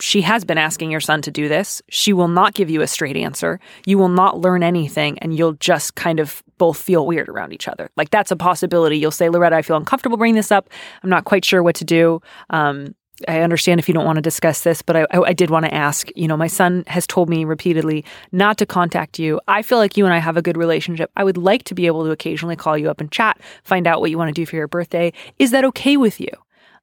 [0.00, 1.80] she has been asking your son to do this.
[1.88, 3.60] She will not give you a straight answer.
[3.86, 7.68] You will not learn anything, and you'll just kind of both feel weird around each
[7.68, 7.88] other.
[7.96, 8.98] Like that's a possibility.
[8.98, 10.68] You'll say, Loretta, I feel uncomfortable bringing this up.
[11.02, 12.20] I'm not quite sure what to do.
[12.50, 12.94] Um,
[13.28, 15.74] I understand if you don't want to discuss this, but I, I, did want to
[15.74, 16.08] ask.
[16.16, 19.40] You know, my son has told me repeatedly not to contact you.
[19.46, 21.10] I feel like you and I have a good relationship.
[21.16, 24.00] I would like to be able to occasionally call you up and chat, find out
[24.00, 25.12] what you want to do for your birthday.
[25.38, 26.30] Is that okay with you?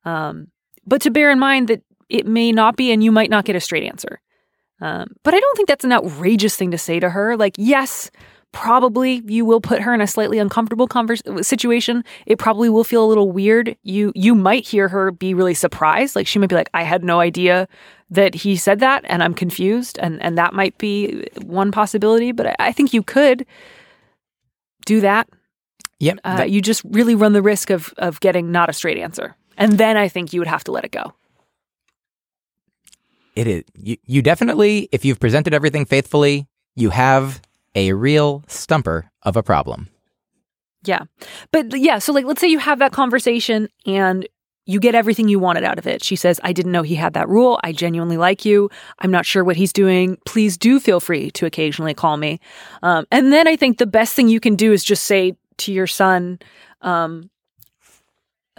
[0.05, 0.47] Um,
[0.85, 3.55] but to bear in mind that it may not be, and you might not get
[3.55, 4.21] a straight answer.
[4.81, 7.35] Um, but I don't think that's an outrageous thing to say to her.
[7.35, 8.11] Like, yes,
[8.51, 12.03] probably you will put her in a slightly uncomfortable convers- situation.
[12.25, 13.75] It probably will feel a little weird.
[13.83, 16.15] You you might hear her be really surprised.
[16.15, 17.67] Like she might be like, "I had no idea
[18.09, 22.31] that he said that, and I'm confused." And and that might be one possibility.
[22.31, 23.45] But I, I think you could
[24.85, 25.27] do that.
[25.99, 28.97] yep Uh, that- you just really run the risk of of getting not a straight
[28.97, 31.13] answer, and then I think you would have to let it go.
[33.35, 33.63] It is.
[33.75, 37.41] You, you definitely, if you've presented everything faithfully, you have
[37.75, 39.89] a real stumper of a problem.
[40.83, 41.03] Yeah.
[41.51, 44.27] But yeah, so like let's say you have that conversation and
[44.65, 46.03] you get everything you wanted out of it.
[46.03, 47.59] She says, I didn't know he had that rule.
[47.63, 48.69] I genuinely like you.
[48.99, 50.17] I'm not sure what he's doing.
[50.25, 52.39] Please do feel free to occasionally call me.
[52.83, 55.73] Um, and then I think the best thing you can do is just say to
[55.73, 56.39] your son,
[56.81, 57.29] um,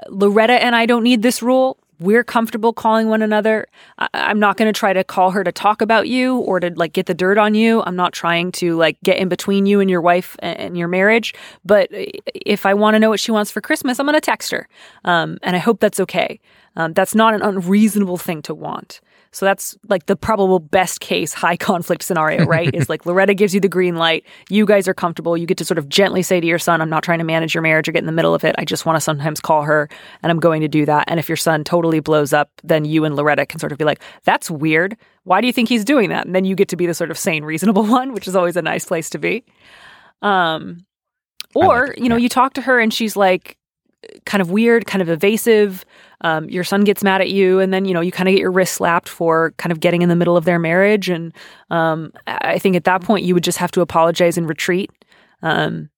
[0.08, 1.78] Loretta and I don't need this rule.
[2.00, 3.66] We're comfortable calling one another.
[3.98, 6.70] I- I'm not going to try to call her to talk about you or to
[6.74, 7.82] like get the dirt on you.
[7.82, 10.88] I'm not trying to like get in between you and your wife and- and your
[10.88, 11.34] marriage.
[11.64, 14.50] But if I want to know what she wants for Christmas, I'm going to text
[14.50, 14.66] her.
[15.04, 16.40] Um, and I hope that's okay.
[16.76, 19.00] Um, that's not an unreasonable thing to want.
[19.32, 22.74] So that's like the probable best case high conflict scenario, right?
[22.74, 24.24] is like Loretta gives you the green light.
[24.48, 25.36] You guys are comfortable.
[25.36, 27.54] You get to sort of gently say to your son, I'm not trying to manage
[27.54, 28.54] your marriage or get in the middle of it.
[28.58, 29.88] I just want to sometimes call her
[30.22, 31.04] and I'm going to do that.
[31.08, 33.84] And if your son totally blows up, then you and Loretta can sort of be
[33.84, 34.96] like, that's weird.
[35.24, 36.26] Why do you think he's doing that?
[36.26, 38.56] And then you get to be the sort of sane, reasonable one, which is always
[38.56, 39.44] a nice place to be.
[40.22, 40.84] Um,
[41.56, 42.22] I like or, you know, yeah.
[42.22, 43.56] you talk to her and she's like,
[44.24, 45.84] kind of weird, kind of evasive.
[46.22, 48.40] Um, your son gets mad at you, and then you know you kind of get
[48.40, 51.08] your wrist slapped for kind of getting in the middle of their marriage.
[51.08, 51.32] And
[51.70, 54.90] um, I think at that point you would just have to apologize and retreat.
[55.42, 55.90] Um,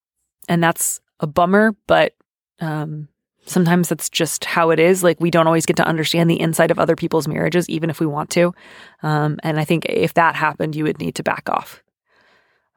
[0.49, 2.14] and that's a bummer, but
[2.61, 3.09] um,
[3.47, 5.03] sometimes that's just how it is.
[5.03, 8.01] Like we don't always get to understand the inside of other people's marriages, even if
[8.01, 8.55] we want to.
[9.03, 11.83] Um, and I think if that happened, you would need to back off.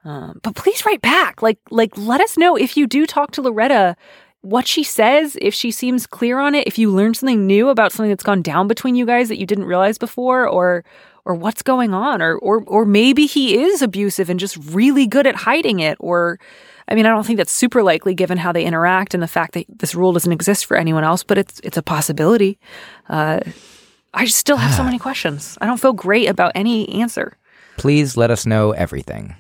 [0.04, 1.42] Um, but please write back.
[1.42, 3.96] Like, like let us know if you do talk to Loretta,
[4.46, 7.92] what she says, if she seems clear on it, if you learn something new about
[7.92, 10.86] something that's gone down between you guys that you didn't realize before, or
[11.26, 15.26] or what's going on, or or or maybe he is abusive and just really good
[15.26, 16.40] at hiding it, or
[16.88, 19.54] I mean, I don't think that's super likely given how they interact and the fact
[19.56, 22.60] that this rule doesn't exist for anyone else, but it's it's a possibility.
[23.10, 23.40] Uh,
[24.14, 25.58] I still have so many questions.
[25.60, 27.36] I don't feel great about any answer.
[27.78, 29.36] Please let us know everything.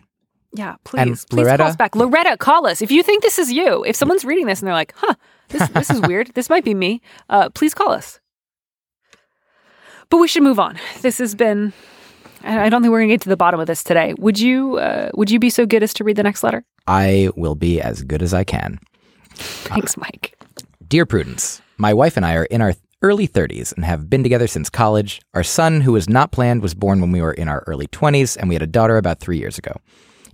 [0.55, 1.57] Yeah, And please, please Loretta?
[1.63, 1.95] call us back.
[1.95, 3.83] Loretta, call us if you think this is you.
[3.83, 5.15] If someone's reading this and they're like, "Huh,
[5.49, 6.31] this this is weird.
[6.33, 8.19] This might be me." Uh, please call us.
[10.09, 10.77] But we should move on.
[11.01, 11.73] This has been.
[12.43, 14.13] I don't think we're gonna get to the bottom of this today.
[14.19, 14.77] Would you?
[14.77, 16.63] Uh, would you be so good as to read the next letter?
[16.87, 18.79] I will be as good as I can.
[19.33, 20.33] Thanks, Myq.
[20.87, 24.47] Dear Prudence, my wife and I are in our early 30s and have been together
[24.47, 25.21] since college.
[25.33, 28.37] Our son, who was not planned, was born when we were in our early 20s,
[28.37, 29.73] and we had a daughter about three years ago.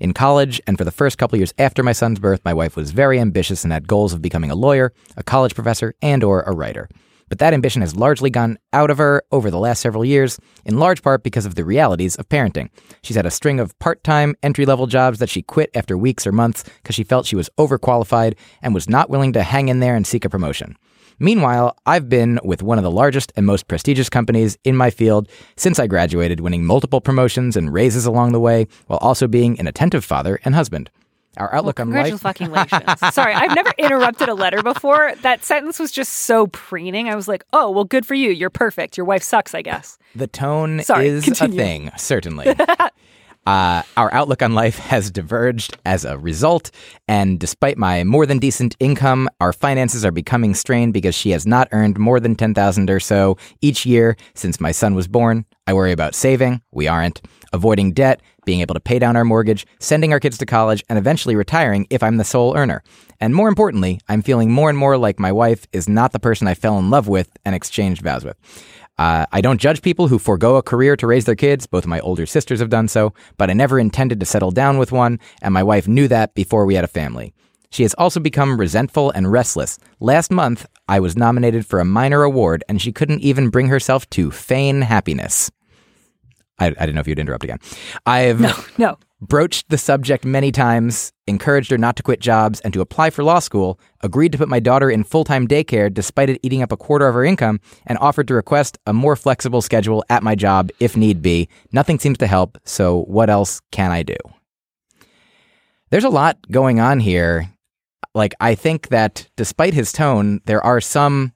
[0.01, 2.89] In college, and for the first couple years after my son's birth, my wife was
[2.89, 6.55] very ambitious and had goals of becoming a lawyer, a college professor, and or a
[6.55, 6.89] writer.
[7.29, 10.79] But that ambition has largely gone out of her over the last several years, in
[10.79, 12.69] large part because of the realities of parenting.
[13.03, 16.25] She's had a string of part time, entry level jobs that she quit after weeks
[16.25, 18.33] or months because she felt she was overqualified
[18.63, 20.75] and was not willing to hang in there and seek a promotion.
[21.22, 25.30] Meanwhile, I've been with one of the largest and most prestigious companies in my field
[25.55, 29.67] since I graduated, winning multiple promotions and raises along the way, while also being an
[29.67, 30.89] attentive father and husband.
[31.38, 32.19] Our outlook on life.
[32.24, 32.99] Congratulations.
[33.13, 35.13] Sorry, I've never interrupted a letter before.
[35.22, 37.07] That sentence was just so preening.
[37.07, 38.32] I was like, oh, well, good for you.
[38.32, 38.97] You're perfect.
[38.97, 39.99] Your wife sucks, I guess.
[40.15, 41.61] The tone Sorry, is continue.
[41.61, 42.47] a thing, certainly.
[43.45, 46.71] uh, our outlook on life has diverged as a result,
[47.07, 51.47] and despite my more than decent income, our finances are becoming strained because she has
[51.47, 55.45] not earned more than ten thousand or so each year since my son was born.
[55.65, 56.61] I worry about saving.
[56.71, 57.21] We aren't.
[57.53, 60.97] Avoiding debt, being able to pay down our mortgage, sending our kids to college, and
[60.97, 62.81] eventually retiring if I'm the sole earner.
[63.19, 66.47] And more importantly, I'm feeling more and more like my wife is not the person
[66.47, 68.37] I fell in love with and exchanged vows with.
[69.01, 71.65] Uh, I don't judge people who forego a career to raise their kids.
[71.65, 74.91] Both my older sisters have done so, but I never intended to settle down with
[74.91, 77.33] one, and my wife knew that before we had a family.
[77.71, 79.79] She has also become resentful and restless.
[79.99, 84.07] Last month, I was nominated for a minor award, and she couldn't even bring herself
[84.11, 85.49] to feign happiness.
[86.59, 87.57] I, I didn't know if you'd interrupt again.
[88.05, 88.53] I've No.
[89.22, 93.24] Broached the subject many times, encouraged her not to quit jobs and to apply for
[93.24, 96.72] law school, agreed to put my daughter in full time daycare despite it eating up
[96.72, 100.36] a quarter of her income, and offered to request a more flexible schedule at my
[100.36, 101.47] job if need be.
[101.72, 104.17] Nothing seems to help, so what else can I do?
[105.91, 107.51] There's a lot going on here.
[108.15, 111.34] Like, I think that despite his tone, there are some.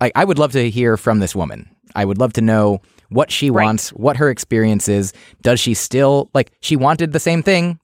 [0.00, 1.68] Like, I would love to hear from this woman.
[1.94, 2.80] I would love to know
[3.10, 3.64] what she Right.
[3.64, 5.12] wants, what her experience is.
[5.42, 6.52] Does she still like?
[6.60, 7.78] She wanted the same thing,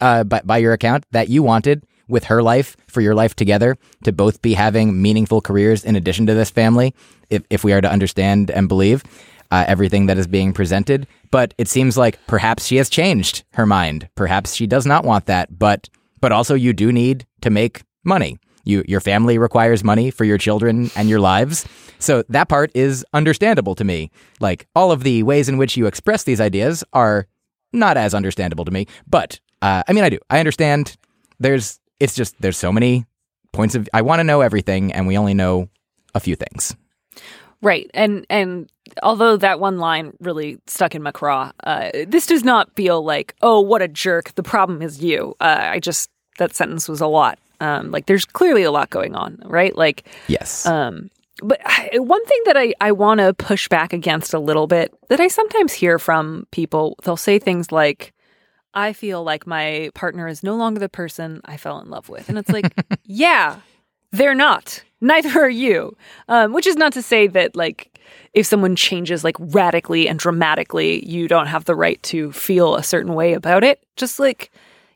[0.00, 3.76] uh, by, by your account, that you wanted with her life for your life together
[4.04, 6.94] to both be having meaningful careers in addition to this family.
[7.30, 9.02] If if we are to understand and believe
[9.50, 13.66] uh, everything that is being presented, but it seems like perhaps she has changed her
[13.66, 14.08] mind.
[14.14, 15.88] Perhaps she does not want that, but
[16.20, 18.38] but also you do need to make money.
[18.66, 21.64] You, your family requires money for your children and your lives.
[21.98, 24.10] So that part is understandable to me.
[24.40, 27.26] Like all of the ways in which you express these ideas are
[27.72, 28.86] not as understandable to me.
[29.06, 30.18] But uh, I mean, I do.
[30.28, 30.96] I understand.
[31.38, 31.80] There's.
[31.98, 33.06] It's just there's so many
[33.52, 33.88] points of.
[33.94, 35.68] I want to know everything, and we only know
[36.14, 36.76] a few things.
[37.62, 37.90] Right.
[37.94, 38.70] And and
[39.02, 43.34] although that one line really stuck in my craw, uh, this does not feel like,
[43.42, 44.34] oh, what a jerk.
[44.34, 45.34] The problem is you.
[45.40, 47.38] Uh, I just that sentence was a lot.
[47.60, 49.76] Um, like there's clearly a lot going on, right?
[49.76, 50.66] Like Yes.
[50.66, 51.10] um,
[51.42, 54.94] but I, one thing that I, I want to push back against a little bit
[55.08, 58.14] that I sometimes hear from people, they'll say things like,
[58.72, 62.28] I feel like my partner is no longer the person I fell in love with.
[62.28, 62.72] And it's like,
[63.04, 63.60] yeah,
[64.12, 64.82] they're not.
[65.00, 65.96] Neither are you.
[66.28, 67.98] Um, which is not to say that, like,
[68.32, 72.82] if someone changes like radically and dramatically, you don't have the right to feel a
[72.82, 73.82] certain way about it.
[73.96, 74.50] Just like,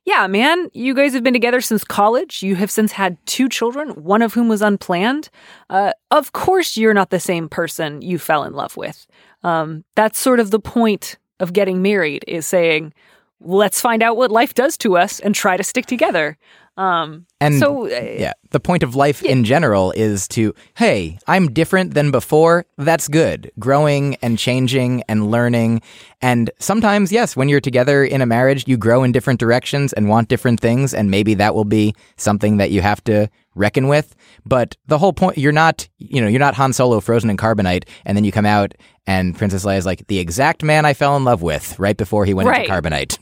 [0.05, 2.43] yeah, man, you guys have been together since college.
[2.43, 5.29] You have since had two children, one of whom was unplanned.
[5.69, 9.07] Uh, of course, you're not the same person you fell in love with.
[9.43, 12.93] Um, that's sort of the point of getting married is saying,
[13.41, 16.37] let's find out what life does to us and try to stick together.
[16.77, 21.53] Um, And so uh, yeah, the point of life in general is to, hey, I'm
[21.53, 22.65] different than before.
[22.79, 23.51] That's good.
[23.59, 25.83] Growing and changing and learning.
[26.23, 30.09] And sometimes, yes, when you're together in a marriage, you grow in different directions and
[30.09, 30.95] want different things.
[30.95, 34.15] And maybe that will be something that you have to reckon with.
[34.47, 37.85] But the whole point, you're not, you know, you're not Han Solo frozen in carbonite.
[38.07, 38.73] And then you come out
[39.07, 42.25] and Princess Leia is like the exact man I fell in love with right before
[42.25, 42.61] he went Right.
[42.67, 43.19] into carbonite.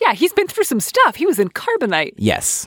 [0.00, 1.16] yeah, he's been through some stuff.
[1.16, 2.14] He was in Carbonite.
[2.18, 2.66] Yes.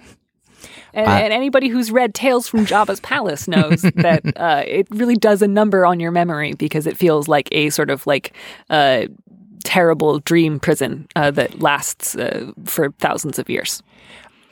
[0.93, 5.41] And, and anybody who's read Tales from Jabba's Palace knows that uh, it really does
[5.41, 8.33] a number on your memory because it feels like a sort of like
[8.69, 9.05] uh,
[9.63, 13.81] terrible dream prison uh, that lasts uh, for thousands of years.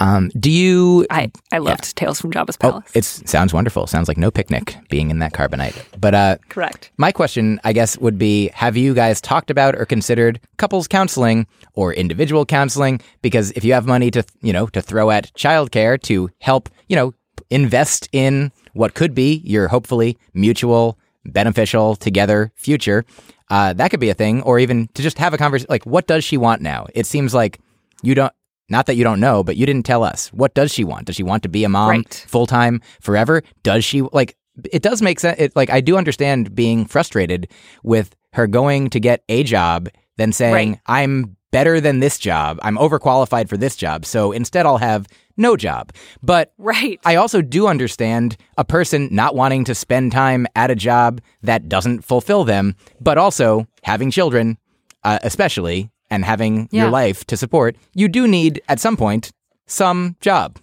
[0.01, 2.91] Um, do you I, I loved Tales from Jabba's Oh, Palace.
[2.95, 3.85] it sounds wonderful.
[3.87, 5.75] Sounds like no picnic being in that carbonite.
[5.99, 6.91] But uh, Correct.
[6.97, 11.47] my question, I guess, would be: Have you guys talked about or considered couples counseling
[11.73, 13.01] or individual counseling?
[13.21, 16.95] Because if you have money to, you know, to throw at childcare to help, you
[16.95, 17.13] know,
[17.49, 23.03] invest in what could be your hopefully mutual, beneficial, together future,
[23.49, 24.41] uh, that could be a thing.
[24.43, 25.67] Or even to just have a conversation.
[25.69, 26.87] Like, what does she want now?
[26.93, 27.59] It seems like
[28.01, 28.31] you don't.
[28.70, 30.30] Not that you don't know, but you didn't tell us.
[30.34, 31.05] What does she want?
[31.07, 32.26] Does she want to be a mom Right.
[32.28, 33.41] full time forever?
[33.63, 34.36] Does she like?
[34.72, 35.39] It does make sense.
[35.39, 37.47] It, like I do understand being frustrated
[37.84, 40.80] with her going to get a job, then saying Right.
[40.86, 42.59] I'm better than this job.
[42.61, 45.91] I'm overqualified for this job, so instead I'll have no job.
[46.22, 46.99] But Right.
[47.05, 51.67] I also do understand a person not wanting to spend time at a job that
[51.70, 54.57] doesn't fulfill them, but also having children,
[55.03, 56.84] uh, especially, and having Yeah.
[56.84, 57.76] your life to support.
[57.93, 59.32] You do need at some point
[59.68, 60.57] some job.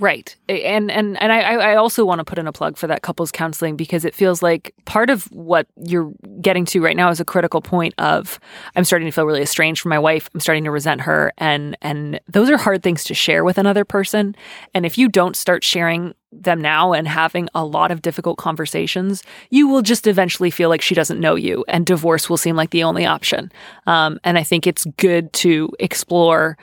[0.00, 0.34] Right.
[0.48, 3.30] And and and I I also want to put in a plug for that couples
[3.30, 7.24] counseling because it feels like part of what you're getting to right now is a
[7.24, 8.40] critical point of
[8.74, 10.30] I'm starting to feel really estranged from my wife.
[10.32, 13.84] I'm starting to resent her and and those are hard things to share with another
[13.84, 14.34] person.
[14.72, 19.22] And if you don't start sharing them now and having a lot of difficult conversations,
[19.50, 22.70] you will just eventually feel like she doesn't know you, and divorce will seem like
[22.70, 23.50] the only option.
[23.86, 26.56] Um, and I think it's good to explore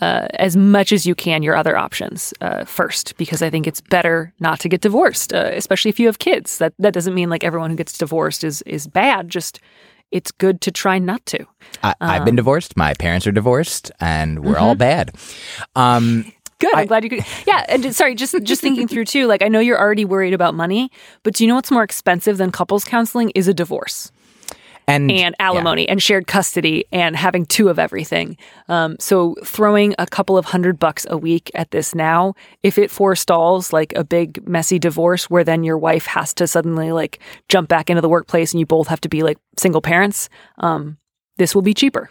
[0.00, 3.80] uh, as much as you can your other options uh, first, because I think it's
[3.80, 6.58] better not to get divorced, uh, especially if you have kids.
[6.58, 9.28] That that doesn't mean like everyone who gets divorced is is bad.
[9.28, 9.60] Just
[10.10, 11.46] it's good to try not to.
[11.82, 12.76] I, I've Um, been divorced.
[12.76, 14.62] My parents are divorced, and we're Mm-hmm.
[14.64, 15.10] all bad.
[15.76, 16.74] Um, Good.
[16.74, 17.24] I'm glad you could.
[17.46, 17.64] Yeah.
[17.68, 19.26] And sorry, just just thinking through too.
[19.26, 20.88] Like I know you're already worried about money,
[21.24, 24.12] but do you know what's more expensive than couples counseling is a divorce.
[24.86, 28.36] And and alimony and shared custody and having two of everything.
[28.68, 32.90] Um, so throwing a couple of hundred bucks a week at this now, if it
[32.90, 37.18] forestalls like a big messy divorce where then your wife has to suddenly like
[37.48, 40.28] jump back into the workplace and you both have to be like single parents,
[40.58, 40.98] um,
[41.36, 42.10] this will be cheaper.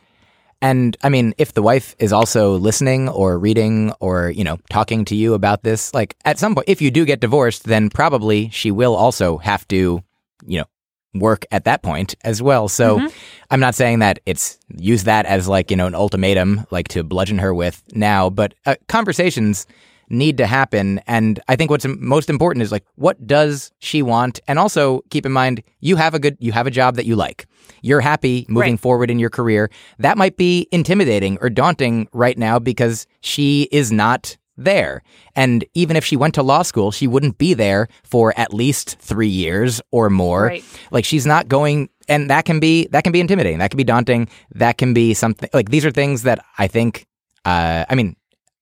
[0.61, 5.03] And I mean, if the wife is also listening or reading or, you know, talking
[5.05, 8.49] to you about this, like at some point, if you do get divorced, then probably
[8.49, 10.01] she will also have to,
[10.45, 10.65] you know,
[11.13, 12.67] work at that point as well.
[12.67, 13.07] So
[13.51, 17.03] I'm not saying that it's use that as like, you know, an ultimatum, like to
[17.03, 19.67] bludgeon her with now, but uh, conversations
[20.09, 20.99] need to happen.
[21.07, 24.39] And I think what's most important is like, what does she want?
[24.47, 27.15] And also keep in mind, you have a good, you have a job that you
[27.15, 27.45] like.
[27.81, 28.79] You're happy moving Right.
[28.79, 29.69] forward in your career.
[29.99, 35.03] That might be intimidating or daunting right now because she is not there.
[35.35, 38.97] And even if she went to law school, she wouldn't be there for at least
[38.99, 40.45] three years or more.
[40.45, 40.63] Right.
[40.91, 43.59] Like she's not going and that can be that can be intimidating.
[43.59, 44.27] That can be daunting.
[44.51, 47.05] That can be something like these are things that I think
[47.45, 48.15] uh I mean,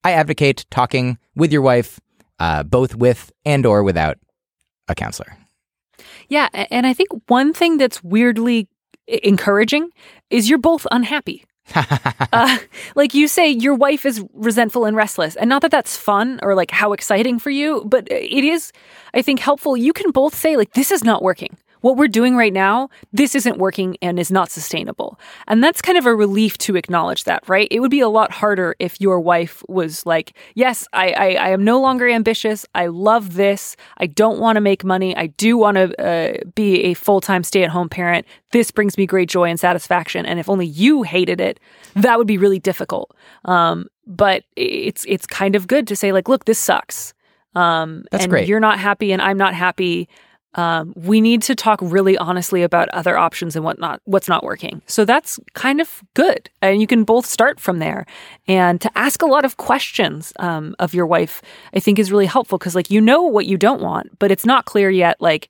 [0.04, 2.00] I advocate talking with your wife,
[2.38, 4.18] uh, both with and or without
[4.88, 5.36] a counselor.
[6.28, 6.48] Yeah.
[6.52, 8.68] And I think one thing that's weirdly
[9.06, 9.90] encouraging
[10.30, 11.44] is you're both unhappy.
[12.32, 12.58] uh,
[12.94, 15.36] like you say, your wife is resentful and restless.
[15.36, 18.72] And not that that's fun or like how exciting for you, but it is,
[19.14, 19.76] I think, helpful.
[19.76, 21.56] You can both say, like, this is not working.
[21.82, 25.20] What we're doing right now, this isn't working and is not sustainable.
[25.46, 27.68] And that's kind of a relief to acknowledge that, right?
[27.70, 31.48] It would be a lot harder if your wife was like, yes, I, I, I
[31.50, 32.64] am no longer ambitious.
[32.74, 33.76] I love this.
[33.98, 35.16] I don't want to make money.
[35.16, 38.26] I do want to uh, be a full time stay at home parent.
[38.52, 40.24] This brings me great joy and satisfaction.
[40.24, 41.60] And if only you hated it,
[41.94, 43.14] that would be really difficult.
[43.44, 47.14] Um, but it's it's kind of good to say like, look, this sucks.
[47.54, 48.48] Um, That's and great.
[48.48, 50.08] you're not happy, and I'm not happy.
[50.54, 54.44] Um, we need to talk really honestly about other options and what not, what's not
[54.44, 54.82] working.
[54.86, 56.50] So that's kind of good.
[56.60, 58.06] And you can both start from there.
[58.46, 61.42] And to ask a lot of questions um, of your wife,
[61.74, 64.44] I think is really helpful because, like, you know what you don't want, but it's
[64.44, 65.20] not clear yet.
[65.20, 65.48] Like,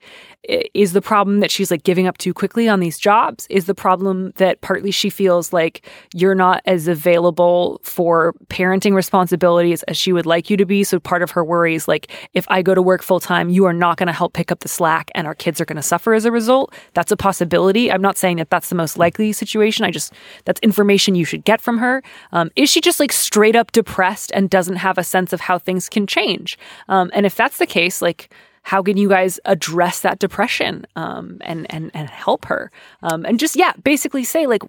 [0.74, 3.46] is the problem that she's like giving up too quickly on these jobs?
[3.48, 9.84] Is the problem that partly she feels like you're not as available for parenting responsibilities
[9.84, 10.82] as she would like you to be?
[10.82, 13.64] So part of her worry is like, if I go to work full time, you
[13.66, 15.82] are not going to help pick up the slack and our kids are going to
[15.82, 16.74] suffer as a result.
[16.94, 17.90] That's a possibility.
[17.90, 19.84] I'm not saying that that's the most likely situation.
[19.84, 20.12] I just,
[20.44, 22.02] that's information you should get from her.
[22.32, 25.58] Um, is she just like straight up depressed and doesn't have a sense of how
[25.58, 26.58] things can change?
[26.88, 28.30] Um, and if that's the case, like,
[28.64, 32.70] how can you guys address that depression um, and and and help her
[33.02, 34.62] um, and just yeah basically say like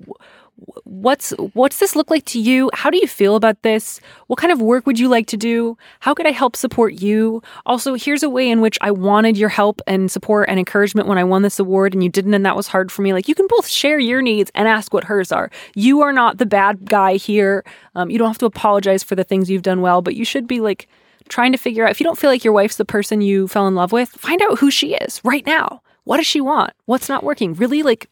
[0.84, 4.52] what's what's this look like to you how do you feel about this what kind
[4.52, 8.24] of work would you like to do how could i help support you also here's
[8.24, 11.42] a way in which i wanted your help and support and encouragement when i won
[11.42, 13.68] this award and you didn't and that was hard for me like you can both
[13.68, 17.66] share your needs and ask what hers are you are not the bad guy here
[17.96, 20.48] um, you don't have to apologize for the things you've done well but you should
[20.48, 20.88] be like
[21.30, 23.68] trying to figure out if you don't feel like your wife's the person you fell
[23.68, 25.82] in love with, find out who she is right now.
[26.04, 26.74] What does she want?
[26.86, 27.54] What's not working?
[27.54, 28.10] Really like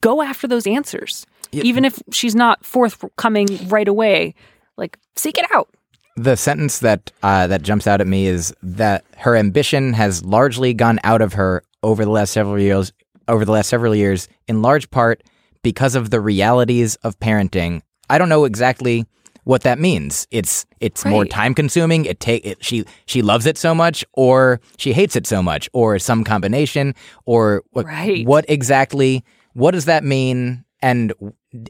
[0.00, 1.24] go after those answers.
[1.52, 1.62] Yeah.
[1.64, 4.34] Even if she's not forthcoming right away,
[4.76, 5.68] like seek it out.
[6.16, 10.74] The sentence that uh, that jumps out at me is that her ambition has largely
[10.74, 12.92] gone out of her over the last several years.
[13.28, 15.22] Over the last several years, in large part
[15.62, 17.82] because of the realities of parenting.
[18.08, 19.04] I don't know exactly
[19.44, 20.26] what that means.
[20.30, 21.10] It's it's right.
[21.10, 22.04] more time consuming.
[22.04, 25.68] It take it, she she loves it so much, or she hates it so much,
[25.72, 26.94] or some combination,
[27.24, 28.26] or what right.
[28.26, 29.24] what exactly
[29.54, 30.64] what does that mean?
[30.80, 31.12] And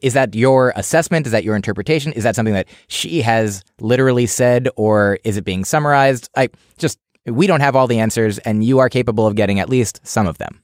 [0.02, 1.26] is that your assessment?
[1.26, 2.12] Is that your interpretation?
[2.12, 6.28] Is that something that she has literally said, or is it being summarized?
[6.36, 6.48] I
[6.78, 10.00] just we don't have all the answers, and you are capable of getting at least
[10.04, 10.62] some of them.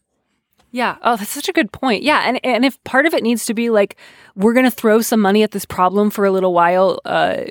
[0.75, 0.97] Yeah.
[1.03, 2.03] Oh, that's such a good point.
[2.03, 2.23] Yeah.
[2.27, 3.97] And, and if part of it needs to be like,
[4.35, 7.45] we're going to throw some money at this problem for a little while, uh,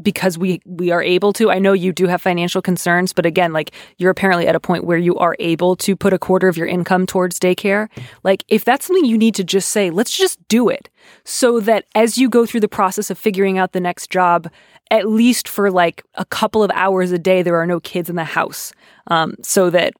[0.00, 1.50] because we we are able to.
[1.50, 4.84] I know you do have financial concerns, but again, like you're apparently at a point
[4.84, 7.88] where you are able to put a quarter of your income towards daycare.
[8.22, 10.88] Like if that's something you need to just say, let's just do it.
[11.24, 14.48] So that as you go through the process of figuring out the next job,
[14.90, 18.16] at least for like a couple of hours a day, there are no kids in
[18.16, 18.72] the house.
[19.08, 19.94] Um, so that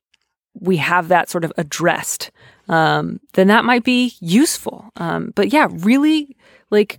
[0.55, 2.31] we have that sort of addressed
[2.69, 4.91] um, then that might be useful.
[4.97, 6.37] Um, but yeah, really
[6.71, 6.99] like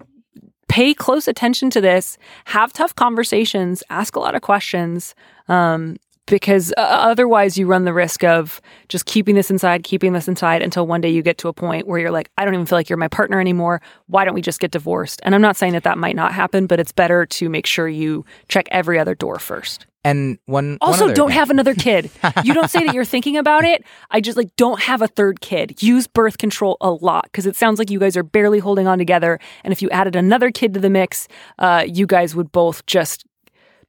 [0.73, 5.13] pay close attention to this, have tough conversations, ask a lot of questions.
[5.47, 8.59] Um, because uh, otherwise you run the risk of
[8.89, 11.85] just keeping this inside, keeping this inside until one day you get to a point
[11.85, 13.83] where you're like, I don't even feel like you're my partner anymore.
[14.07, 15.19] Why don't we just get divorced?
[15.23, 17.87] And I'm not saying that that might not happen, but it's better to make sure
[17.87, 19.85] you check every other door first.
[20.03, 22.09] And one also one don't have another kid.
[22.43, 23.85] you don't say that you're thinking about it.
[24.11, 25.81] I just like don't have a third kid.
[25.81, 28.97] Use birth control a lot because it sounds like you guys are barely holding on
[28.97, 29.39] together.
[29.63, 31.27] And if you added another kid to the mix,
[31.59, 33.25] uh, you guys would both just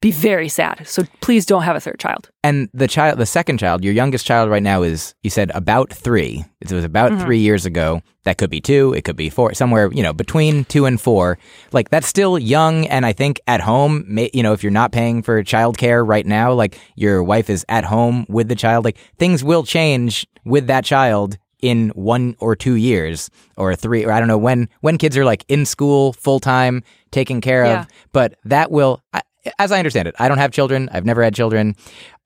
[0.05, 0.87] be very sad.
[0.87, 2.29] So please don't have a third child.
[2.43, 5.91] And the child, the second child, your youngest child right now is, you said about
[5.91, 6.45] three.
[6.61, 7.25] It was about mm-hmm.
[7.25, 8.03] three years ago.
[8.25, 8.93] That could be two.
[8.93, 11.39] It could be four, somewhere, you know, between two and four.
[11.73, 12.87] Like that's still young.
[12.89, 16.53] And I think at home, you know, if you're not paying for childcare right now,
[16.53, 20.85] like your wife is at home with the child, like things will change with that
[20.85, 25.17] child in one or two years or three or I don't know when when kids
[25.17, 27.81] are like in school full time taken care yeah.
[27.81, 29.23] of but that will I,
[29.59, 30.89] as I understand it, I don't have children.
[30.93, 31.77] I've never had children,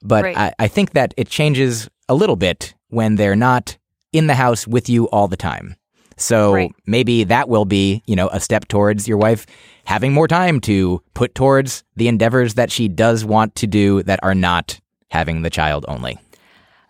[0.02, 0.36] but right.
[0.36, 3.76] I, I think that it changes a little bit when they're not
[4.12, 5.76] in the house with you all the time.
[6.16, 6.74] So right.
[6.86, 9.46] maybe that will be, you know, a step towards your wife
[9.84, 14.20] having more time to put towards the endeavors that she does want to do that
[14.22, 16.18] are not having the child only.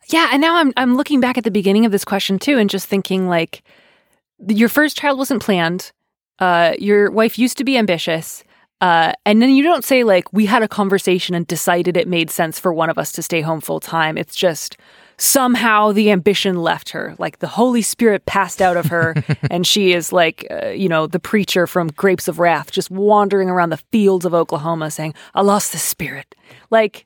[0.09, 2.71] Yeah, and now I'm I'm looking back at the beginning of this question too and
[2.71, 3.63] just thinking like
[4.47, 5.93] your first child wasn't planned.
[6.39, 8.43] Uh, your wife used to be ambitious.
[8.81, 12.31] Uh, and then you don't say, like, we had a conversation and decided it made
[12.31, 14.17] sense for one of us to stay home full time.
[14.17, 14.77] It's just
[15.17, 17.15] somehow the ambition left her.
[17.19, 19.15] Like the Holy Spirit passed out of her,
[19.51, 23.51] and she is like, uh, you know, the preacher from Grapes of Wrath, just wandering
[23.51, 26.35] around the fields of Oklahoma saying, I lost the spirit.
[26.71, 27.05] Like,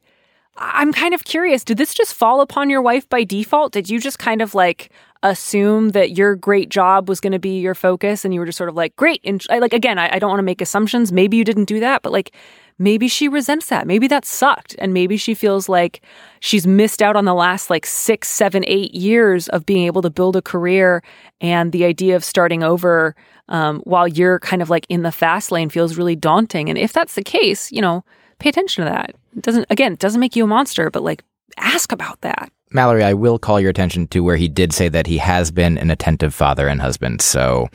[0.59, 1.65] I'm kind of curious.
[1.65, 3.73] Did this just fall upon your wife by default?
[3.73, 4.91] Did you just kind of like
[5.23, 8.59] assume that your great job was going to be your focus and you were just
[8.59, 9.21] sort of like, great.
[9.25, 11.13] And like, again, I, I don't want to make assumptions.
[11.13, 12.35] Maybe you didn't do that, but like,
[12.79, 13.87] maybe she resents that.
[13.87, 14.75] Maybe that sucked.
[14.79, 16.03] And maybe she feels like
[16.41, 20.11] she's missed out on the last like six, seven, eight years of being able to
[20.11, 21.03] build a career.
[21.41, 23.15] And the idea of starting over
[23.49, 26.69] um, while you're kind of like in the fast lane feels really daunting.
[26.69, 28.05] And if that's the case, you know,
[28.39, 29.15] pay attention to that.
[29.37, 31.23] It doesn't, again, it doesn't make you a monster, but like
[31.59, 32.51] ask about that.
[32.73, 35.79] Mallory, I will call your attention to where he did say that he has been
[35.79, 37.21] an attentive father and husband.
[37.21, 37.69] So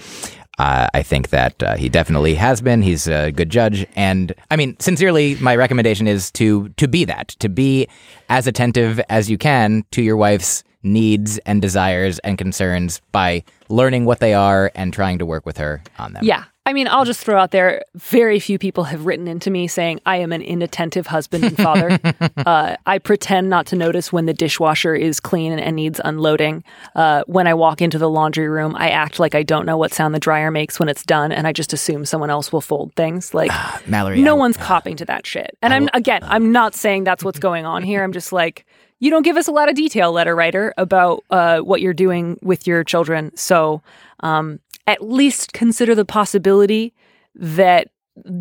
[0.58, 2.82] uh, I think that uh, he definitely has been.
[2.82, 7.30] He's a good judge, and I mean, sincerely, my recommendation is to to be that,
[7.40, 7.88] to be
[8.30, 14.06] as attentive as you can to your wife's needs and desires and concerns by learning
[14.06, 16.24] what they are and trying to work with her on them.
[16.24, 16.46] Yeah.
[16.68, 20.02] I mean, I'll just throw out there very few people have written into me saying
[20.06, 21.98] I am an inattentive husband and father.
[22.46, 26.66] uh, I pretend not to notice when the dishwasher is clean and needs unloading.
[26.94, 29.94] Uh, when I walk into the laundry room, I act like I don't know what
[29.94, 32.94] sound the dryer makes when it's done, and I just assume someone else will fold
[32.96, 33.34] things.
[33.34, 33.50] Like,
[33.88, 35.58] Mallory, no I- one's copying to that shit.
[35.62, 38.04] And I'm, again, I'm not saying that's what's going on here.
[38.04, 38.66] I'm just like,
[39.00, 42.38] you don't give us a lot of detail, letter writer, about uh, what you're doing
[42.42, 43.32] with your children.
[43.38, 43.82] So
[44.22, 46.94] um, at least consider the possibility
[47.36, 47.90] that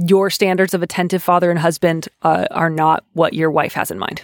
[0.07, 3.99] your standards of attentive father and husband uh, are not what your wife has in
[3.99, 4.22] mind.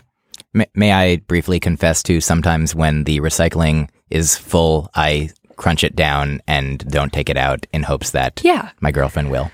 [0.54, 5.94] May, may I briefly confess to sometimes when the recycling is full, I crunch it
[5.94, 8.70] down and don't take it out in hopes that Yeah.
[8.80, 9.50] my girlfriend will.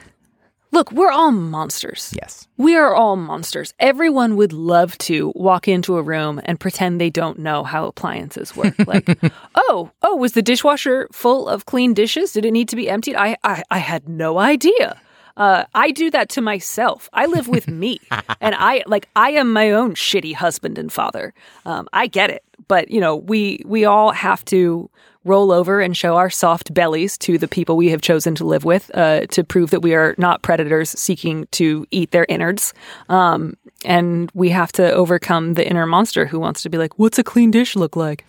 [0.79, 2.15] Look, we're all monsters.
[2.23, 2.47] Yes.
[2.57, 3.75] We are all monsters.
[3.81, 8.55] Everyone would love to walk into a room and pretend they don't know how appliances
[8.55, 8.77] work.
[8.87, 9.19] Like,
[9.57, 12.33] oh, oh, was the dishwasher full of clean dishes?
[12.33, 13.17] Did it need to be emptied?
[13.17, 15.01] I, I, I had no idea.
[15.37, 17.11] Uh, I do that to myself.
[17.13, 17.99] I live with me,
[18.41, 21.35] and I like I am my own shitty husband and father.
[21.67, 24.89] Um, I get it, but you know we we all have to
[25.25, 28.65] roll over and show our soft bellies to the people we have chosen to live
[28.65, 32.73] with uh, to prove that we are not predators seeking to eat their innards.
[33.09, 37.19] Um, and we have to overcome the inner monster who wants to be like, "What's
[37.19, 38.25] a clean dish look like?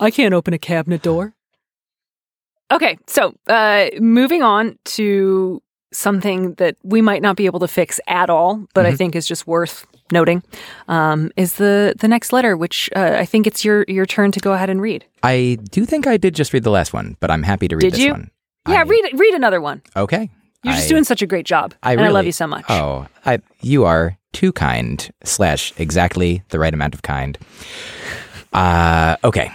[0.00, 1.34] I can't open a cabinet door."
[2.70, 8.00] Okay, so uh, moving on to something that we might not be able to fix
[8.06, 10.42] at all, but I think is just worth noting,
[10.88, 14.40] um, is the the next letter, which uh, I think it's your your turn to
[14.40, 15.04] go ahead and read.
[15.22, 17.80] I do think I did just read the last one, but I'm happy to read
[17.82, 18.12] Did this you?
[18.12, 18.30] one.
[18.68, 19.82] Yeah, I- read read another one.
[19.96, 20.30] Okay.
[20.64, 22.64] You're just I- doing such a great job, I really, I love you so much.
[22.68, 27.36] Oh, I, you are too kind slash exactly the right amount of kind.
[28.52, 29.50] Uh, okay.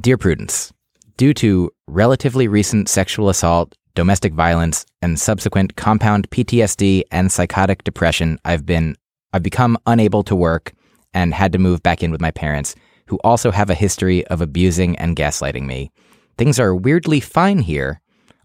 [0.00, 0.72] Dear Prudence,
[1.16, 8.38] due to relatively recent sexual assault, domestic violence, and subsequent compound PTSD and psychotic depression,
[8.44, 8.94] I've been
[9.32, 10.72] I've become unable to work
[11.14, 12.74] and had to move back in with my parents,
[13.06, 15.90] who also have a history of abusing and gaslighting me.
[16.36, 18.00] Things are weirdly fine here,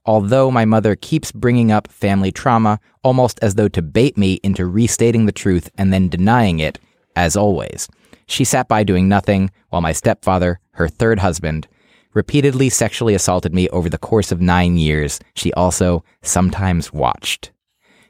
[0.05, 4.65] although my mother keeps bringing up family trauma almost as though to bait me into
[4.65, 6.79] restating the truth and then denying it,
[7.15, 7.87] as always.
[8.25, 11.67] She sat by doing nothing while my stepfather, her third husband,
[12.13, 15.19] repeatedly sexually assaulted me over the course of nine years.
[15.35, 17.51] She also sometimes watched.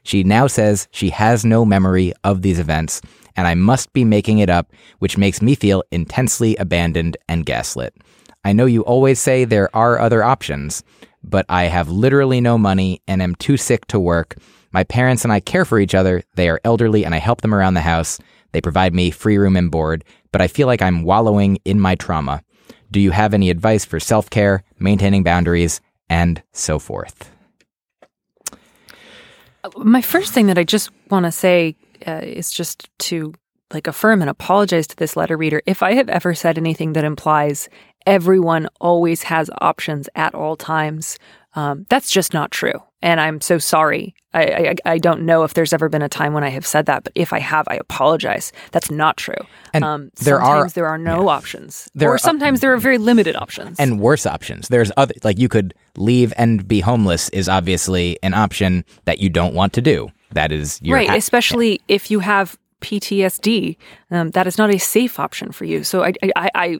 [0.04, 3.00] She now says she has no memory of these events,
[3.36, 7.94] and I must be making it up, which makes me feel intensely abandoned and gaslit.
[8.44, 10.84] I know you always say there are other options,
[11.22, 14.36] but I have literally no money and am too sick to work.
[14.72, 16.22] My parents and I care for each other.
[16.34, 18.18] They are elderly, and I help them around the house.
[18.52, 21.94] They provide me free room and board, but I feel like I'm wallowing in my
[21.94, 22.42] trauma.
[22.90, 25.80] Do you have any advice for self care, maintaining boundaries,
[26.10, 27.33] and so forth?
[29.76, 33.32] My first thing that I just want to say uh, is just to
[33.72, 37.04] like affirm and apologize to this letter reader if I have ever said anything that
[37.04, 37.68] implies
[38.06, 41.18] everyone always has options at all times.
[41.56, 44.14] Um, that's just not true, and I'm so sorry.
[44.32, 46.86] I, I I don't know if there's ever been a time when I have said
[46.86, 48.50] that, but if I have, I apologize.
[48.72, 49.36] That's not true.
[49.72, 52.98] And um, there are- there are no options, There or are- sometimes there are very
[52.98, 53.78] limited options.
[53.78, 54.66] and worse options.
[54.68, 59.28] There's other like you could leave and be homeless is obviously an option that you
[59.30, 60.08] don't want to do.
[60.32, 63.76] That is your right, ha- especially if you have PTSD,
[64.10, 65.84] um, that is not a safe option for you.
[65.84, 66.78] So, I, I, I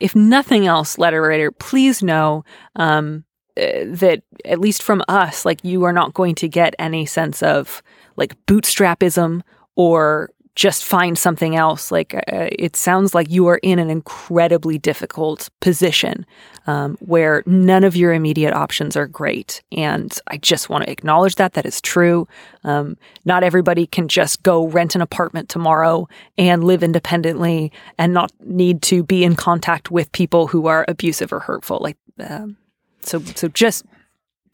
[0.00, 2.44] if nothing else, letter writer, please know
[2.76, 3.24] um,
[3.58, 7.82] that at least from us, like you are not going to get any sense of
[8.16, 9.42] like bootstrapism
[9.76, 11.92] or just find something else.
[11.92, 16.26] Like uh, it sounds like you are in an incredibly difficult position
[16.66, 19.62] um, where none of your immediate options are great.
[19.70, 22.26] And I just want to acknowledge that that is true.
[22.64, 28.32] Um, not everybody can just go rent an apartment tomorrow and live independently and not
[28.40, 31.78] need to be in contact with people who are abusive or hurtful.
[31.80, 32.56] Like, um,
[33.00, 33.84] so, so just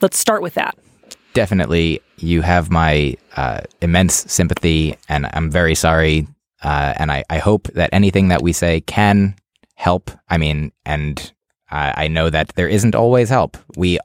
[0.01, 0.76] let's start with that.
[1.34, 6.26] definitely you have my uh, immense sympathy and i'm very sorry
[6.62, 9.34] uh, and I, I hope that anything that we say can
[9.74, 11.32] help i mean and
[11.70, 13.99] I, I know that there isn't always help we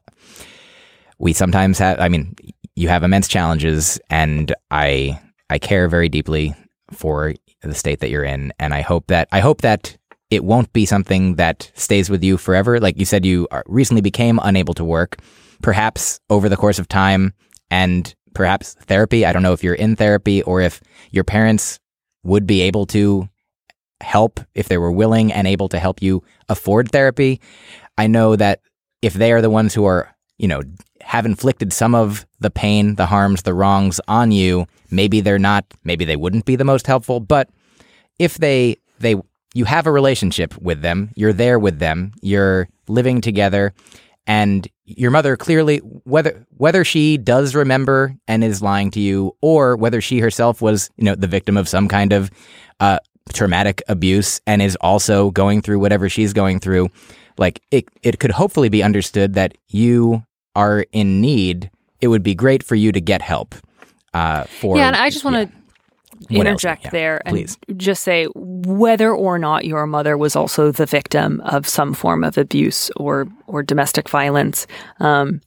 [1.19, 2.35] we sometimes have i mean
[2.75, 5.19] you have immense challenges and i
[5.49, 6.55] i care very deeply
[6.91, 8.53] for the state that you're in.
[8.59, 9.97] And I hope that I hope that
[10.29, 12.79] it won't be something that stays with you forever.
[12.79, 15.17] Like you said, you recently became unable to work.
[15.61, 17.33] Perhaps over the course of time
[17.71, 19.25] and perhaps therapy.
[19.25, 21.79] I don't know if you're in therapy or if your parents
[22.23, 23.27] would be able to
[24.01, 27.41] help if they were willing and able to help you afford therapy.
[27.97, 28.61] I know that
[29.01, 30.61] if they are the ones who are, you know,
[31.01, 35.65] have inflicted some of the pain, the harms, the wrongs on you, maybe they're not,
[35.83, 37.49] maybe they wouldn't be the most helpful, but
[38.19, 39.15] if they they
[39.53, 43.73] you have a relationship with them, you're there with them, you're living together
[44.27, 49.75] and your mother clearly whether whether she does remember and is lying to you or
[49.75, 52.29] whether she herself was, you know, the victim of some kind of
[52.79, 52.99] uh
[53.33, 56.89] traumatic abuse and is also going through whatever she's going through,
[57.37, 60.23] like it it could hopefully be understood that you
[60.55, 61.71] are in need.
[62.01, 63.55] It would be great for you to get help.
[64.13, 65.58] Uh, for yeah, and I just want to else?
[66.29, 67.57] Interject Yeah, there and please.
[67.77, 72.37] just say whether or not your mother was also the victim of some form of
[72.37, 74.67] abuse or or domestic violence.
[74.99, 75.41] Um,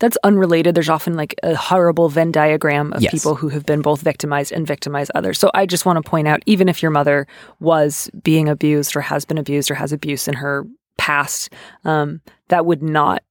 [0.00, 0.74] that's unrelated.
[0.74, 3.12] There's often like a horrible Venn diagram of Yes.
[3.12, 5.38] people who have been both victimized and victimize others.
[5.38, 7.26] So I just want to point out, even if your mother
[7.60, 10.66] was being abused or has been abused or has abuse in her
[10.98, 11.52] past,
[11.84, 13.22] um, that would not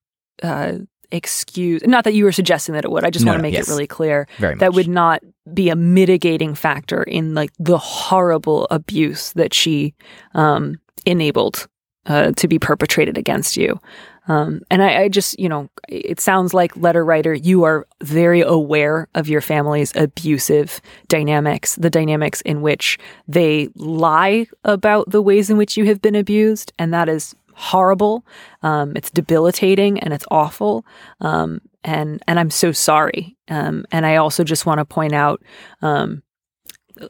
[0.42, 0.74] uh,
[1.12, 1.82] excuse.
[1.86, 3.04] Not that you were suggesting that it would.
[3.04, 3.68] I just No, want to make yes.
[3.68, 5.22] it really clear very that would not
[5.52, 9.94] be a mitigating factor in like the horrible abuse that she
[10.34, 11.68] um, enabled
[12.06, 13.80] uh, to be perpetrated against you.
[14.28, 18.42] Um, and I, I just, you know, it sounds like letter writer, you are very
[18.42, 20.80] aware of your family's abusive
[21.10, 26.16] dynamics, the dynamics in which they lie about the ways in which you have been
[26.16, 28.26] abused, and that is horrible.
[28.62, 30.86] Um, it's debilitating and it's awful.
[31.20, 33.36] Um, and and I'm so sorry.
[33.50, 35.42] Um, and I also just want to point out,
[35.82, 36.24] um,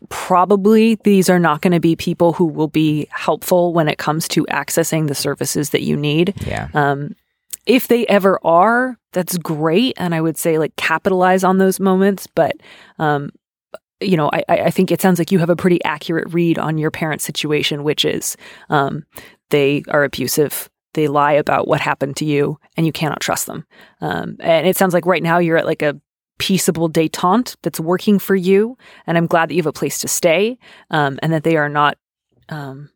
[0.09, 4.27] probably these are not going to be people who will be helpful when it comes
[4.29, 6.33] to accessing the services that you need.
[6.45, 6.69] yeah.
[6.73, 7.15] Um,
[7.65, 12.27] if they ever are, that's great, and I would say like capitalize on those moments.
[12.27, 12.57] But
[12.99, 13.31] um,
[14.01, 16.59] you know, I, I I think it sounds like you have a pretty accurate read
[16.59, 18.35] on your parents' situation, which is
[18.69, 19.05] um,
[19.49, 20.69] they are abusive.
[20.93, 23.65] They lie about what happened to you, and you cannot trust them.
[24.01, 25.99] Um, and it sounds like right now you're at like a
[26.39, 28.77] peaceable detente that's working for you,
[29.07, 30.57] and I'm glad that you have a place to stay,
[30.89, 31.97] um, and that they are not.
[32.49, 32.89] Um,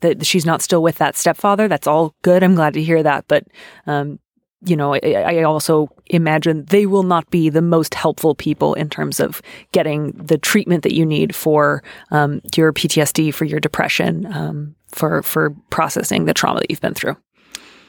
[0.00, 1.68] that she's not still with that stepfather.
[1.68, 2.42] That's all good.
[2.42, 3.24] I'm glad to hear that.
[3.28, 3.44] But,
[3.86, 4.18] um,
[4.64, 8.88] you know, I, I also imagine they will not be the most helpful people in
[8.88, 9.42] terms of
[9.72, 15.22] getting the treatment that you need for um, your PTSD, for your depression, um, for
[15.22, 17.16] for processing the trauma that you've been through.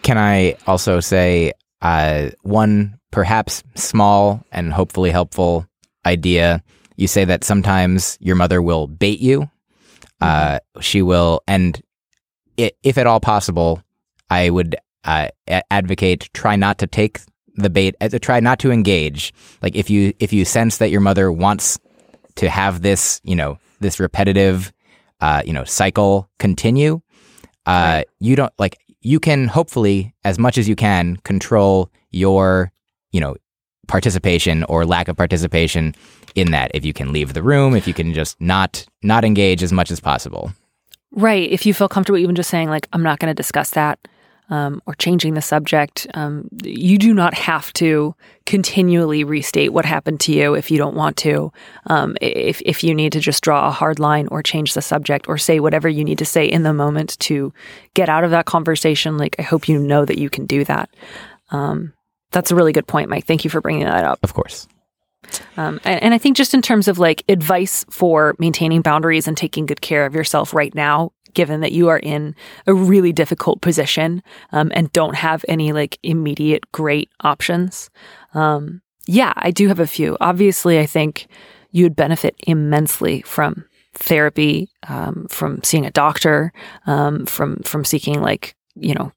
[0.01, 5.67] Can I also say uh, one perhaps small and hopefully helpful
[6.05, 6.63] idea?
[6.95, 9.49] You say that sometimes your mother will bait you.
[10.21, 11.81] Uh, she will, and
[12.57, 13.83] if at all possible,
[14.29, 15.27] I would uh,
[15.69, 17.19] advocate try not to take
[17.55, 17.95] the bait.
[18.01, 19.33] Uh, try not to engage.
[19.61, 21.79] Like if you if you sense that your mother wants
[22.35, 24.73] to have this, you know, this repetitive,
[25.21, 27.01] uh, you know, cycle continue,
[27.65, 32.71] uh, you don't like you can hopefully as much as you can control your
[33.11, 33.35] you know
[33.87, 35.93] participation or lack of participation
[36.35, 39.61] in that if you can leave the room if you can just not not engage
[39.61, 40.53] as much as possible
[41.15, 41.49] Right.
[41.51, 43.99] If you feel comfortable even just saying, like, I'm not going to discuss that
[44.49, 48.13] um, or changing the subject, um, you do not have to
[48.45, 51.51] continually restate what happened to you if you don't want to.
[51.87, 55.27] Um, if, if you need to just draw a hard line or change the subject
[55.27, 57.53] or say whatever you need to say in the moment to
[57.93, 60.89] get out of that conversation, like, I hope you know that you can do that.
[61.51, 61.93] Um,
[62.31, 63.23] that's a really good point, Myq.
[63.25, 64.19] Thank you for bringing that up.
[64.23, 64.67] of course
[65.55, 69.37] Um, and, and I think just in terms of like advice for maintaining boundaries and
[69.37, 72.35] taking good care of yourself right now, given that you are in
[72.67, 74.21] a really difficult position
[74.51, 77.89] um, and don't have any like immediate great options.
[78.33, 80.17] Um, yeah, I do have a few.
[80.21, 81.27] Obviously, I think
[81.71, 86.53] you would benefit immensely from therapy, um, from seeing a doctor,
[86.85, 89.11] um, from from seeking like you know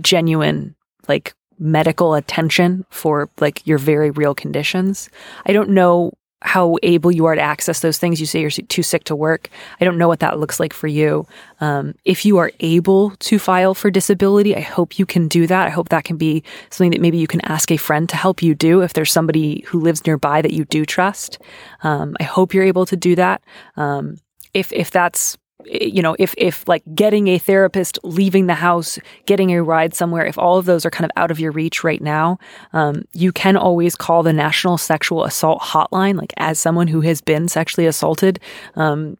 [0.00, 0.74] genuine
[1.08, 5.10] like medical attention for like your very real conditions.
[5.46, 6.12] I don't know
[6.42, 8.20] how able you are to access those things.
[8.20, 9.48] You say you're too sick to work.
[9.80, 11.26] I don't know what that looks like for you.
[11.60, 15.66] Um, if you are able to file for disability, I hope you can do that.
[15.66, 18.42] I hope that can be something that maybe you can ask a friend to help
[18.42, 21.38] you do if there's somebody who lives nearby that you do trust.
[21.82, 23.42] Um, I hope you're able to do that.
[23.76, 24.16] Um,
[24.54, 25.36] if if that's
[25.66, 30.24] you know, if if like getting a therapist, leaving the house, getting a ride somewhere,
[30.24, 32.38] if all of those are kind of out of your reach right now,
[32.72, 36.16] um, you can always call the National Sexual Assault Hotline.
[36.16, 38.40] Like as someone who has been sexually assaulted,
[38.76, 39.16] um,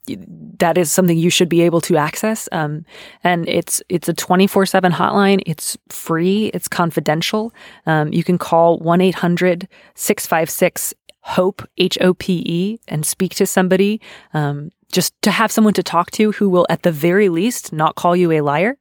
[0.58, 2.48] that is something you should be able to access.
[2.52, 2.84] Um,
[3.24, 5.42] and it's it's a twenty four seven hotline.
[5.46, 6.46] It's free.
[6.54, 7.52] It's confidential.
[7.86, 14.00] Um, you can call one 656 hope H O P E and speak to somebody.
[14.34, 17.94] Um, just to have someone to talk to who will, at the very least, not
[17.94, 18.76] call you a liar.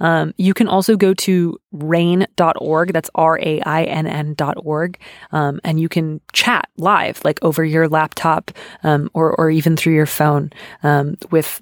[0.00, 2.92] Um, you can also go to rainn.org.
[2.92, 5.00] That's R A I N N.org.
[5.32, 8.50] Um, and you can chat live, like over your laptop
[8.82, 10.50] um, or, or even through your phone
[10.82, 11.60] um, with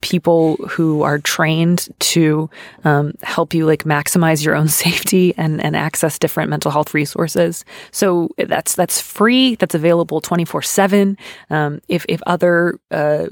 [0.00, 2.48] people who are trained to
[2.84, 7.64] um, help you like maximize your own safety and, and access different mental health resources.
[7.90, 9.56] So that's that's free.
[9.56, 11.18] That's available twenty four seven.
[11.50, 13.26] Um, if if other uh,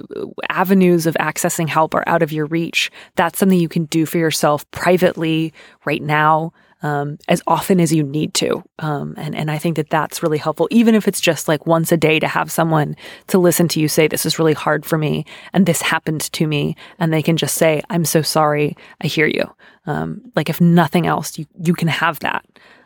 [0.51, 4.19] avenues of accessing help are out of your reach, that's something you can do for
[4.19, 5.53] yourself privately
[5.85, 6.53] right now
[6.87, 8.63] um, as often as you need to.
[8.79, 11.91] Um, and, and I think that that's really helpful, even if it's just like once
[11.91, 12.95] a day to have someone
[13.27, 16.47] to listen to you say, This is really hard for me, and this happened to
[16.47, 16.77] me.
[17.01, 18.77] And they can just say, I'm so sorry.
[19.01, 19.53] I hear you.
[19.87, 22.45] Um, like, if nothing else, you, you can have that.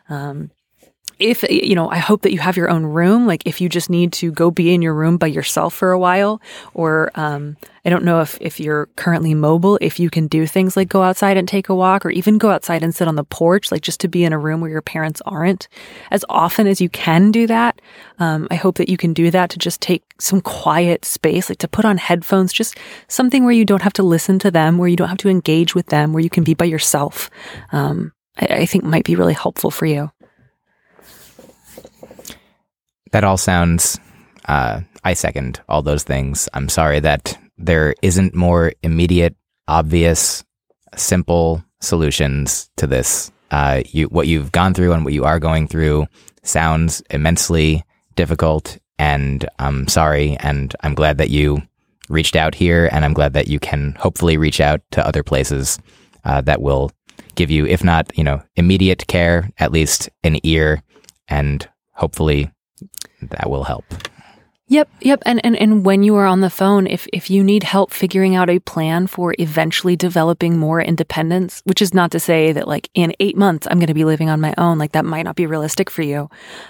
[0.09, 0.49] Um,
[1.21, 3.89] if you know i hope that you have your own room like if you just
[3.89, 6.41] need to go be in your room by yourself for a while
[6.73, 10.75] or um, i don't know if if you're currently mobile if you can do things
[10.75, 13.23] like go outside and take a walk or even go outside and sit on the
[13.23, 15.67] porch like just to be in a room where your parents aren't.
[16.09, 17.79] As often as you can do that
[18.19, 21.59] um, i hope that you can do that to just take some quiet space like
[21.59, 22.77] to put on headphones just
[23.07, 25.75] something where you don't have to listen to them where you don't have to engage
[25.75, 27.29] with them where you can be by yourself
[27.71, 30.11] um, I, I think might be really helpful for you
[33.11, 33.99] that all sounds.
[34.45, 36.49] Uh, I second all those things.
[36.53, 39.35] I'm sorry that there isn't more immediate,
[39.67, 40.43] obvious,
[40.95, 43.31] simple solutions to this.
[43.51, 46.07] Uh, you, what you've gone through and what you are going through
[46.43, 47.83] sounds immensely
[48.15, 50.37] difficult, and I'm sorry.
[50.39, 51.61] And I'm glad that you
[52.09, 55.79] reached out here, and I'm glad that you can hopefully reach out to other places
[56.23, 56.91] uh, that will
[57.35, 60.83] give you, if not, you know, immediate care, at least an ear,
[61.27, 62.51] and hopefully
[63.29, 63.85] that will help.
[64.71, 65.21] Yep, yep.
[65.25, 68.37] And, and and when you are on the phone, if if you need help figuring
[68.37, 72.89] out a plan for eventually developing more independence, which is not to say that like
[72.93, 75.35] in eight months I'm going to be living on my own, like that might not
[75.35, 76.29] be realistic for you,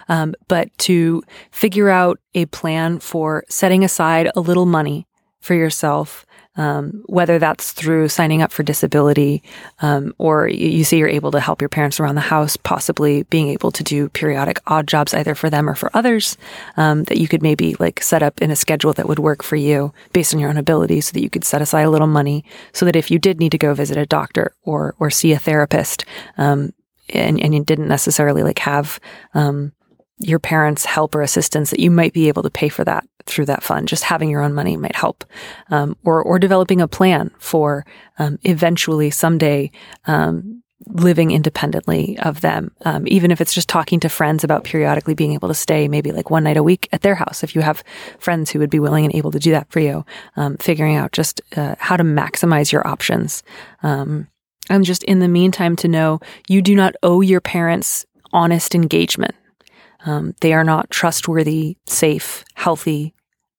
[0.09, 1.21] um, but to
[1.51, 5.05] figure out a plan for setting aside a little money
[5.39, 6.25] for yourself
[6.57, 9.41] um, whether that's through signing up for disability
[9.81, 13.23] um, or you, you see you're able to help your parents around the house, possibly
[13.23, 16.37] being able to do periodic odd jobs either for them or for others
[16.77, 19.55] um, that you could maybe like set up in a schedule that would work for
[19.55, 22.43] you based on your own ability so that you could set aside a little money
[22.73, 25.39] so that if you did need to go visit a doctor or or see a
[25.39, 26.05] therapist
[26.37, 26.73] um,
[27.09, 28.99] and, and you didn't necessarily like have
[29.33, 29.71] um,
[30.17, 33.45] your parents' help or assistance that you might be able to pay for that through
[33.45, 33.87] that fund.
[33.87, 35.25] Just having your own money might help,
[35.69, 37.85] um, or or developing a plan for
[38.19, 39.71] um, eventually someday
[40.05, 42.71] um, living independently of them.
[42.85, 46.11] Um, even if it's just talking to friends about periodically being able to stay, maybe
[46.11, 47.43] like one night a week at their house.
[47.43, 47.83] If you have
[48.19, 51.11] friends who would be willing and able to do that for you, um, figuring out
[51.11, 53.43] just uh, how to maximize your options.
[53.83, 54.27] Um,
[54.69, 59.35] and just in the meantime, to know you do not owe your parents honest engagement
[60.05, 63.13] um, they are not trustworthy, safe, healthy,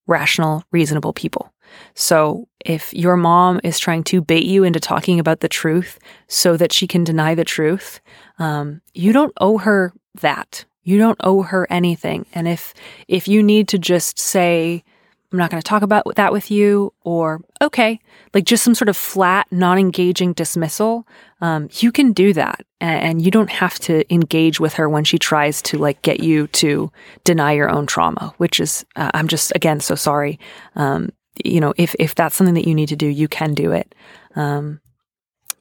[0.07, 1.53] rational, reasonable people.
[1.95, 5.99] So if your mom is trying to bait you into talking about the truth
[6.29, 8.01] so that she can deny the truth,
[8.39, 10.65] um, you don't owe her that.
[10.83, 12.27] You don't owe her anything.
[12.35, 12.75] And if
[13.09, 14.85] if you need to just say,
[15.33, 17.99] I'm not going to talk about that with you, or okay,
[18.35, 21.07] like just some sort of flat, non engaging dismissal,
[21.41, 22.65] um, you can do that.
[22.81, 26.21] And, and, you don't have to engage with her when she tries to like get
[26.21, 26.91] you to
[27.25, 30.39] deny your own trauma, which is, uh, I'm just, again, so sorry.
[30.75, 31.11] Um,
[31.45, 33.95] you know, if, if that's something that you need to do, you can do it.
[34.35, 34.81] Um,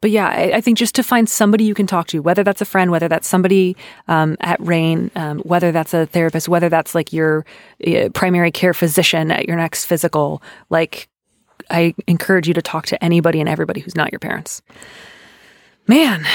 [0.02, 2.60] but yeah, I, I, think just to find somebody you can talk to, whether that's
[2.60, 6.95] a friend, whether that's somebody um, at RAINN, um, whether that's a therapist, whether that's
[6.95, 7.45] like your
[7.86, 10.41] uh, primary care physician at your next physical,
[10.72, 11.07] like
[11.69, 14.64] I encourage you to talk to anybody and everybody who's not your parents.
[15.88, 16.26] Man,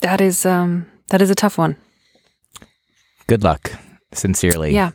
[0.00, 1.76] that is um that is a tough one.
[3.26, 3.72] Good luck,
[4.12, 4.74] sincerely.
[4.74, 4.90] Yeah.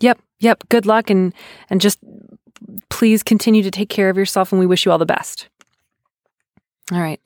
[0.00, 0.18] Yep.
[0.40, 0.68] Yep.
[0.70, 1.34] Good luck and
[1.68, 1.98] and just
[2.88, 5.48] please continue to take care of yourself and we wish you all the best.
[6.92, 7.20] All right.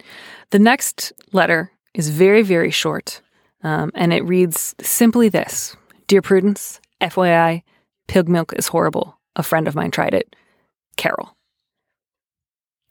[0.51, 3.23] The next letter is very, very short,
[3.62, 5.77] um, and it reads simply this
[6.07, 7.62] Dear Prudence, FYI,
[8.09, 9.19] pig milk is horrible.
[9.36, 10.36] A friend of mine tried it.
[10.97, 11.36] Carol.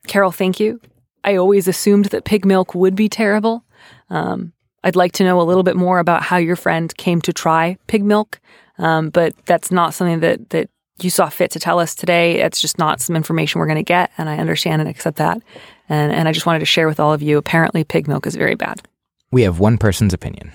[0.06, 0.80] Carol, thank you.
[1.22, 3.64] I always assumed that pig milk would be terrible.
[4.10, 4.52] Um,
[4.82, 7.78] I'd like to know a little bit more about how your friend came to try
[7.86, 8.40] pig milk,
[8.78, 10.68] um, but that's not something that that
[11.00, 12.40] you saw fit to tell us today.
[12.40, 15.42] It's just not some information we're going to get, and I understand and accept that.
[15.88, 17.36] And and I just wanted to share with all of you.
[17.38, 18.86] Apparently, pig milk is very bad.
[19.32, 20.52] We have one person's opinion,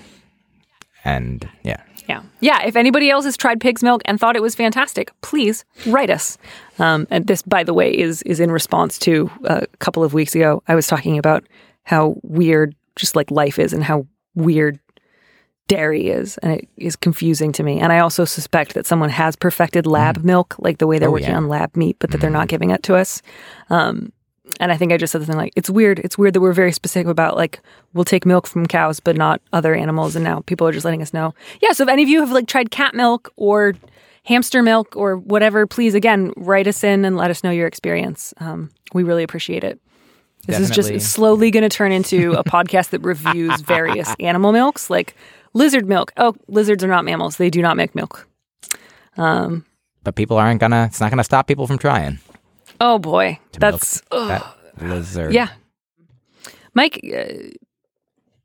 [1.04, 2.24] and yeah, Yeah.
[2.40, 2.66] Yeah.
[2.66, 6.38] If anybody else has tried pig's milk and thought it was fantastic, please write us.
[6.80, 10.14] Um, and this, by the way, is is in response to uh, a couple of
[10.14, 10.64] weeks ago.
[10.68, 11.44] I was talking about
[11.84, 14.80] how weird just like life is and how weird
[15.70, 17.80] dairy is, and it is confusing to me.
[17.80, 21.14] And I also suspect that someone has perfected lab milk, like the way they're Oh,
[21.14, 21.38] working yeah.
[21.38, 23.22] on lab meat, but that they're not giving it to us.
[23.70, 24.12] Um,
[24.60, 26.00] and I think I just said something like, "It's weird.
[26.00, 27.62] It's weird that we're very specific about like
[27.94, 31.02] we'll take milk from cows, but not other animals." And now people are just letting
[31.02, 31.34] us know.
[31.62, 31.72] Yeah.
[31.72, 33.76] So if any of you have like tried cat milk or
[34.26, 38.34] hamster milk or whatever, please again write us in and let us know your experience.
[38.40, 39.80] Um, we really appreciate it.
[40.48, 40.96] This Definitely.
[40.96, 45.16] is just slowly going to turn into a podcast that reviews various animal milks, like
[45.54, 46.12] lizard milk.
[46.18, 48.28] Oh, lizards are not mammals; they do not make milk.
[49.18, 49.66] Um,
[50.04, 50.86] but people aren't gonna.
[50.86, 52.20] It's not gonna stop people from trying.
[52.80, 55.34] oh boy, that's that lizard.
[55.34, 55.50] yeah.
[56.78, 57.50] Myq, uh,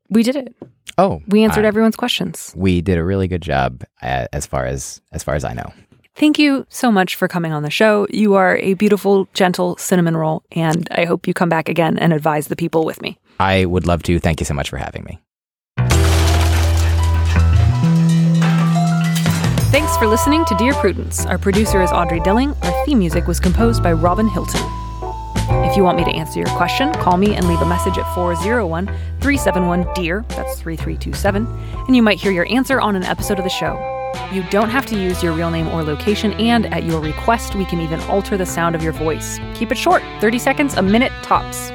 [0.09, 0.55] we did it.
[0.97, 2.53] Oh, We answered uh, everyone's questions.
[2.55, 5.71] We did a really good job, uh, as far as as far as I know.
[6.15, 8.07] Thank you so much for coming on the show.
[8.09, 12.13] You are a beautiful, gentle cinnamon roll, and I hope you come back again and
[12.13, 13.17] advise the people with me.
[13.37, 14.17] I would love to.
[14.19, 15.19] Thank you so much for having me.
[19.75, 21.25] Thanks for listening to Dear Prudence.
[21.25, 22.53] Our producer is Audrey Dilling.
[22.61, 24.61] Our theme music was composed by Robin Hilton.
[25.69, 28.15] If you want me to answer your question, call me and leave a message at
[28.15, 31.45] 401 371 DEAR, that's 3327,
[31.87, 33.75] and you might hear your answer on an episode of the show.
[34.31, 37.65] You don't have to use your real name or location, and at your request, we
[37.65, 39.41] can even alter the sound of your voice.
[39.55, 41.69] Keep it short 30 seconds, a minute tops.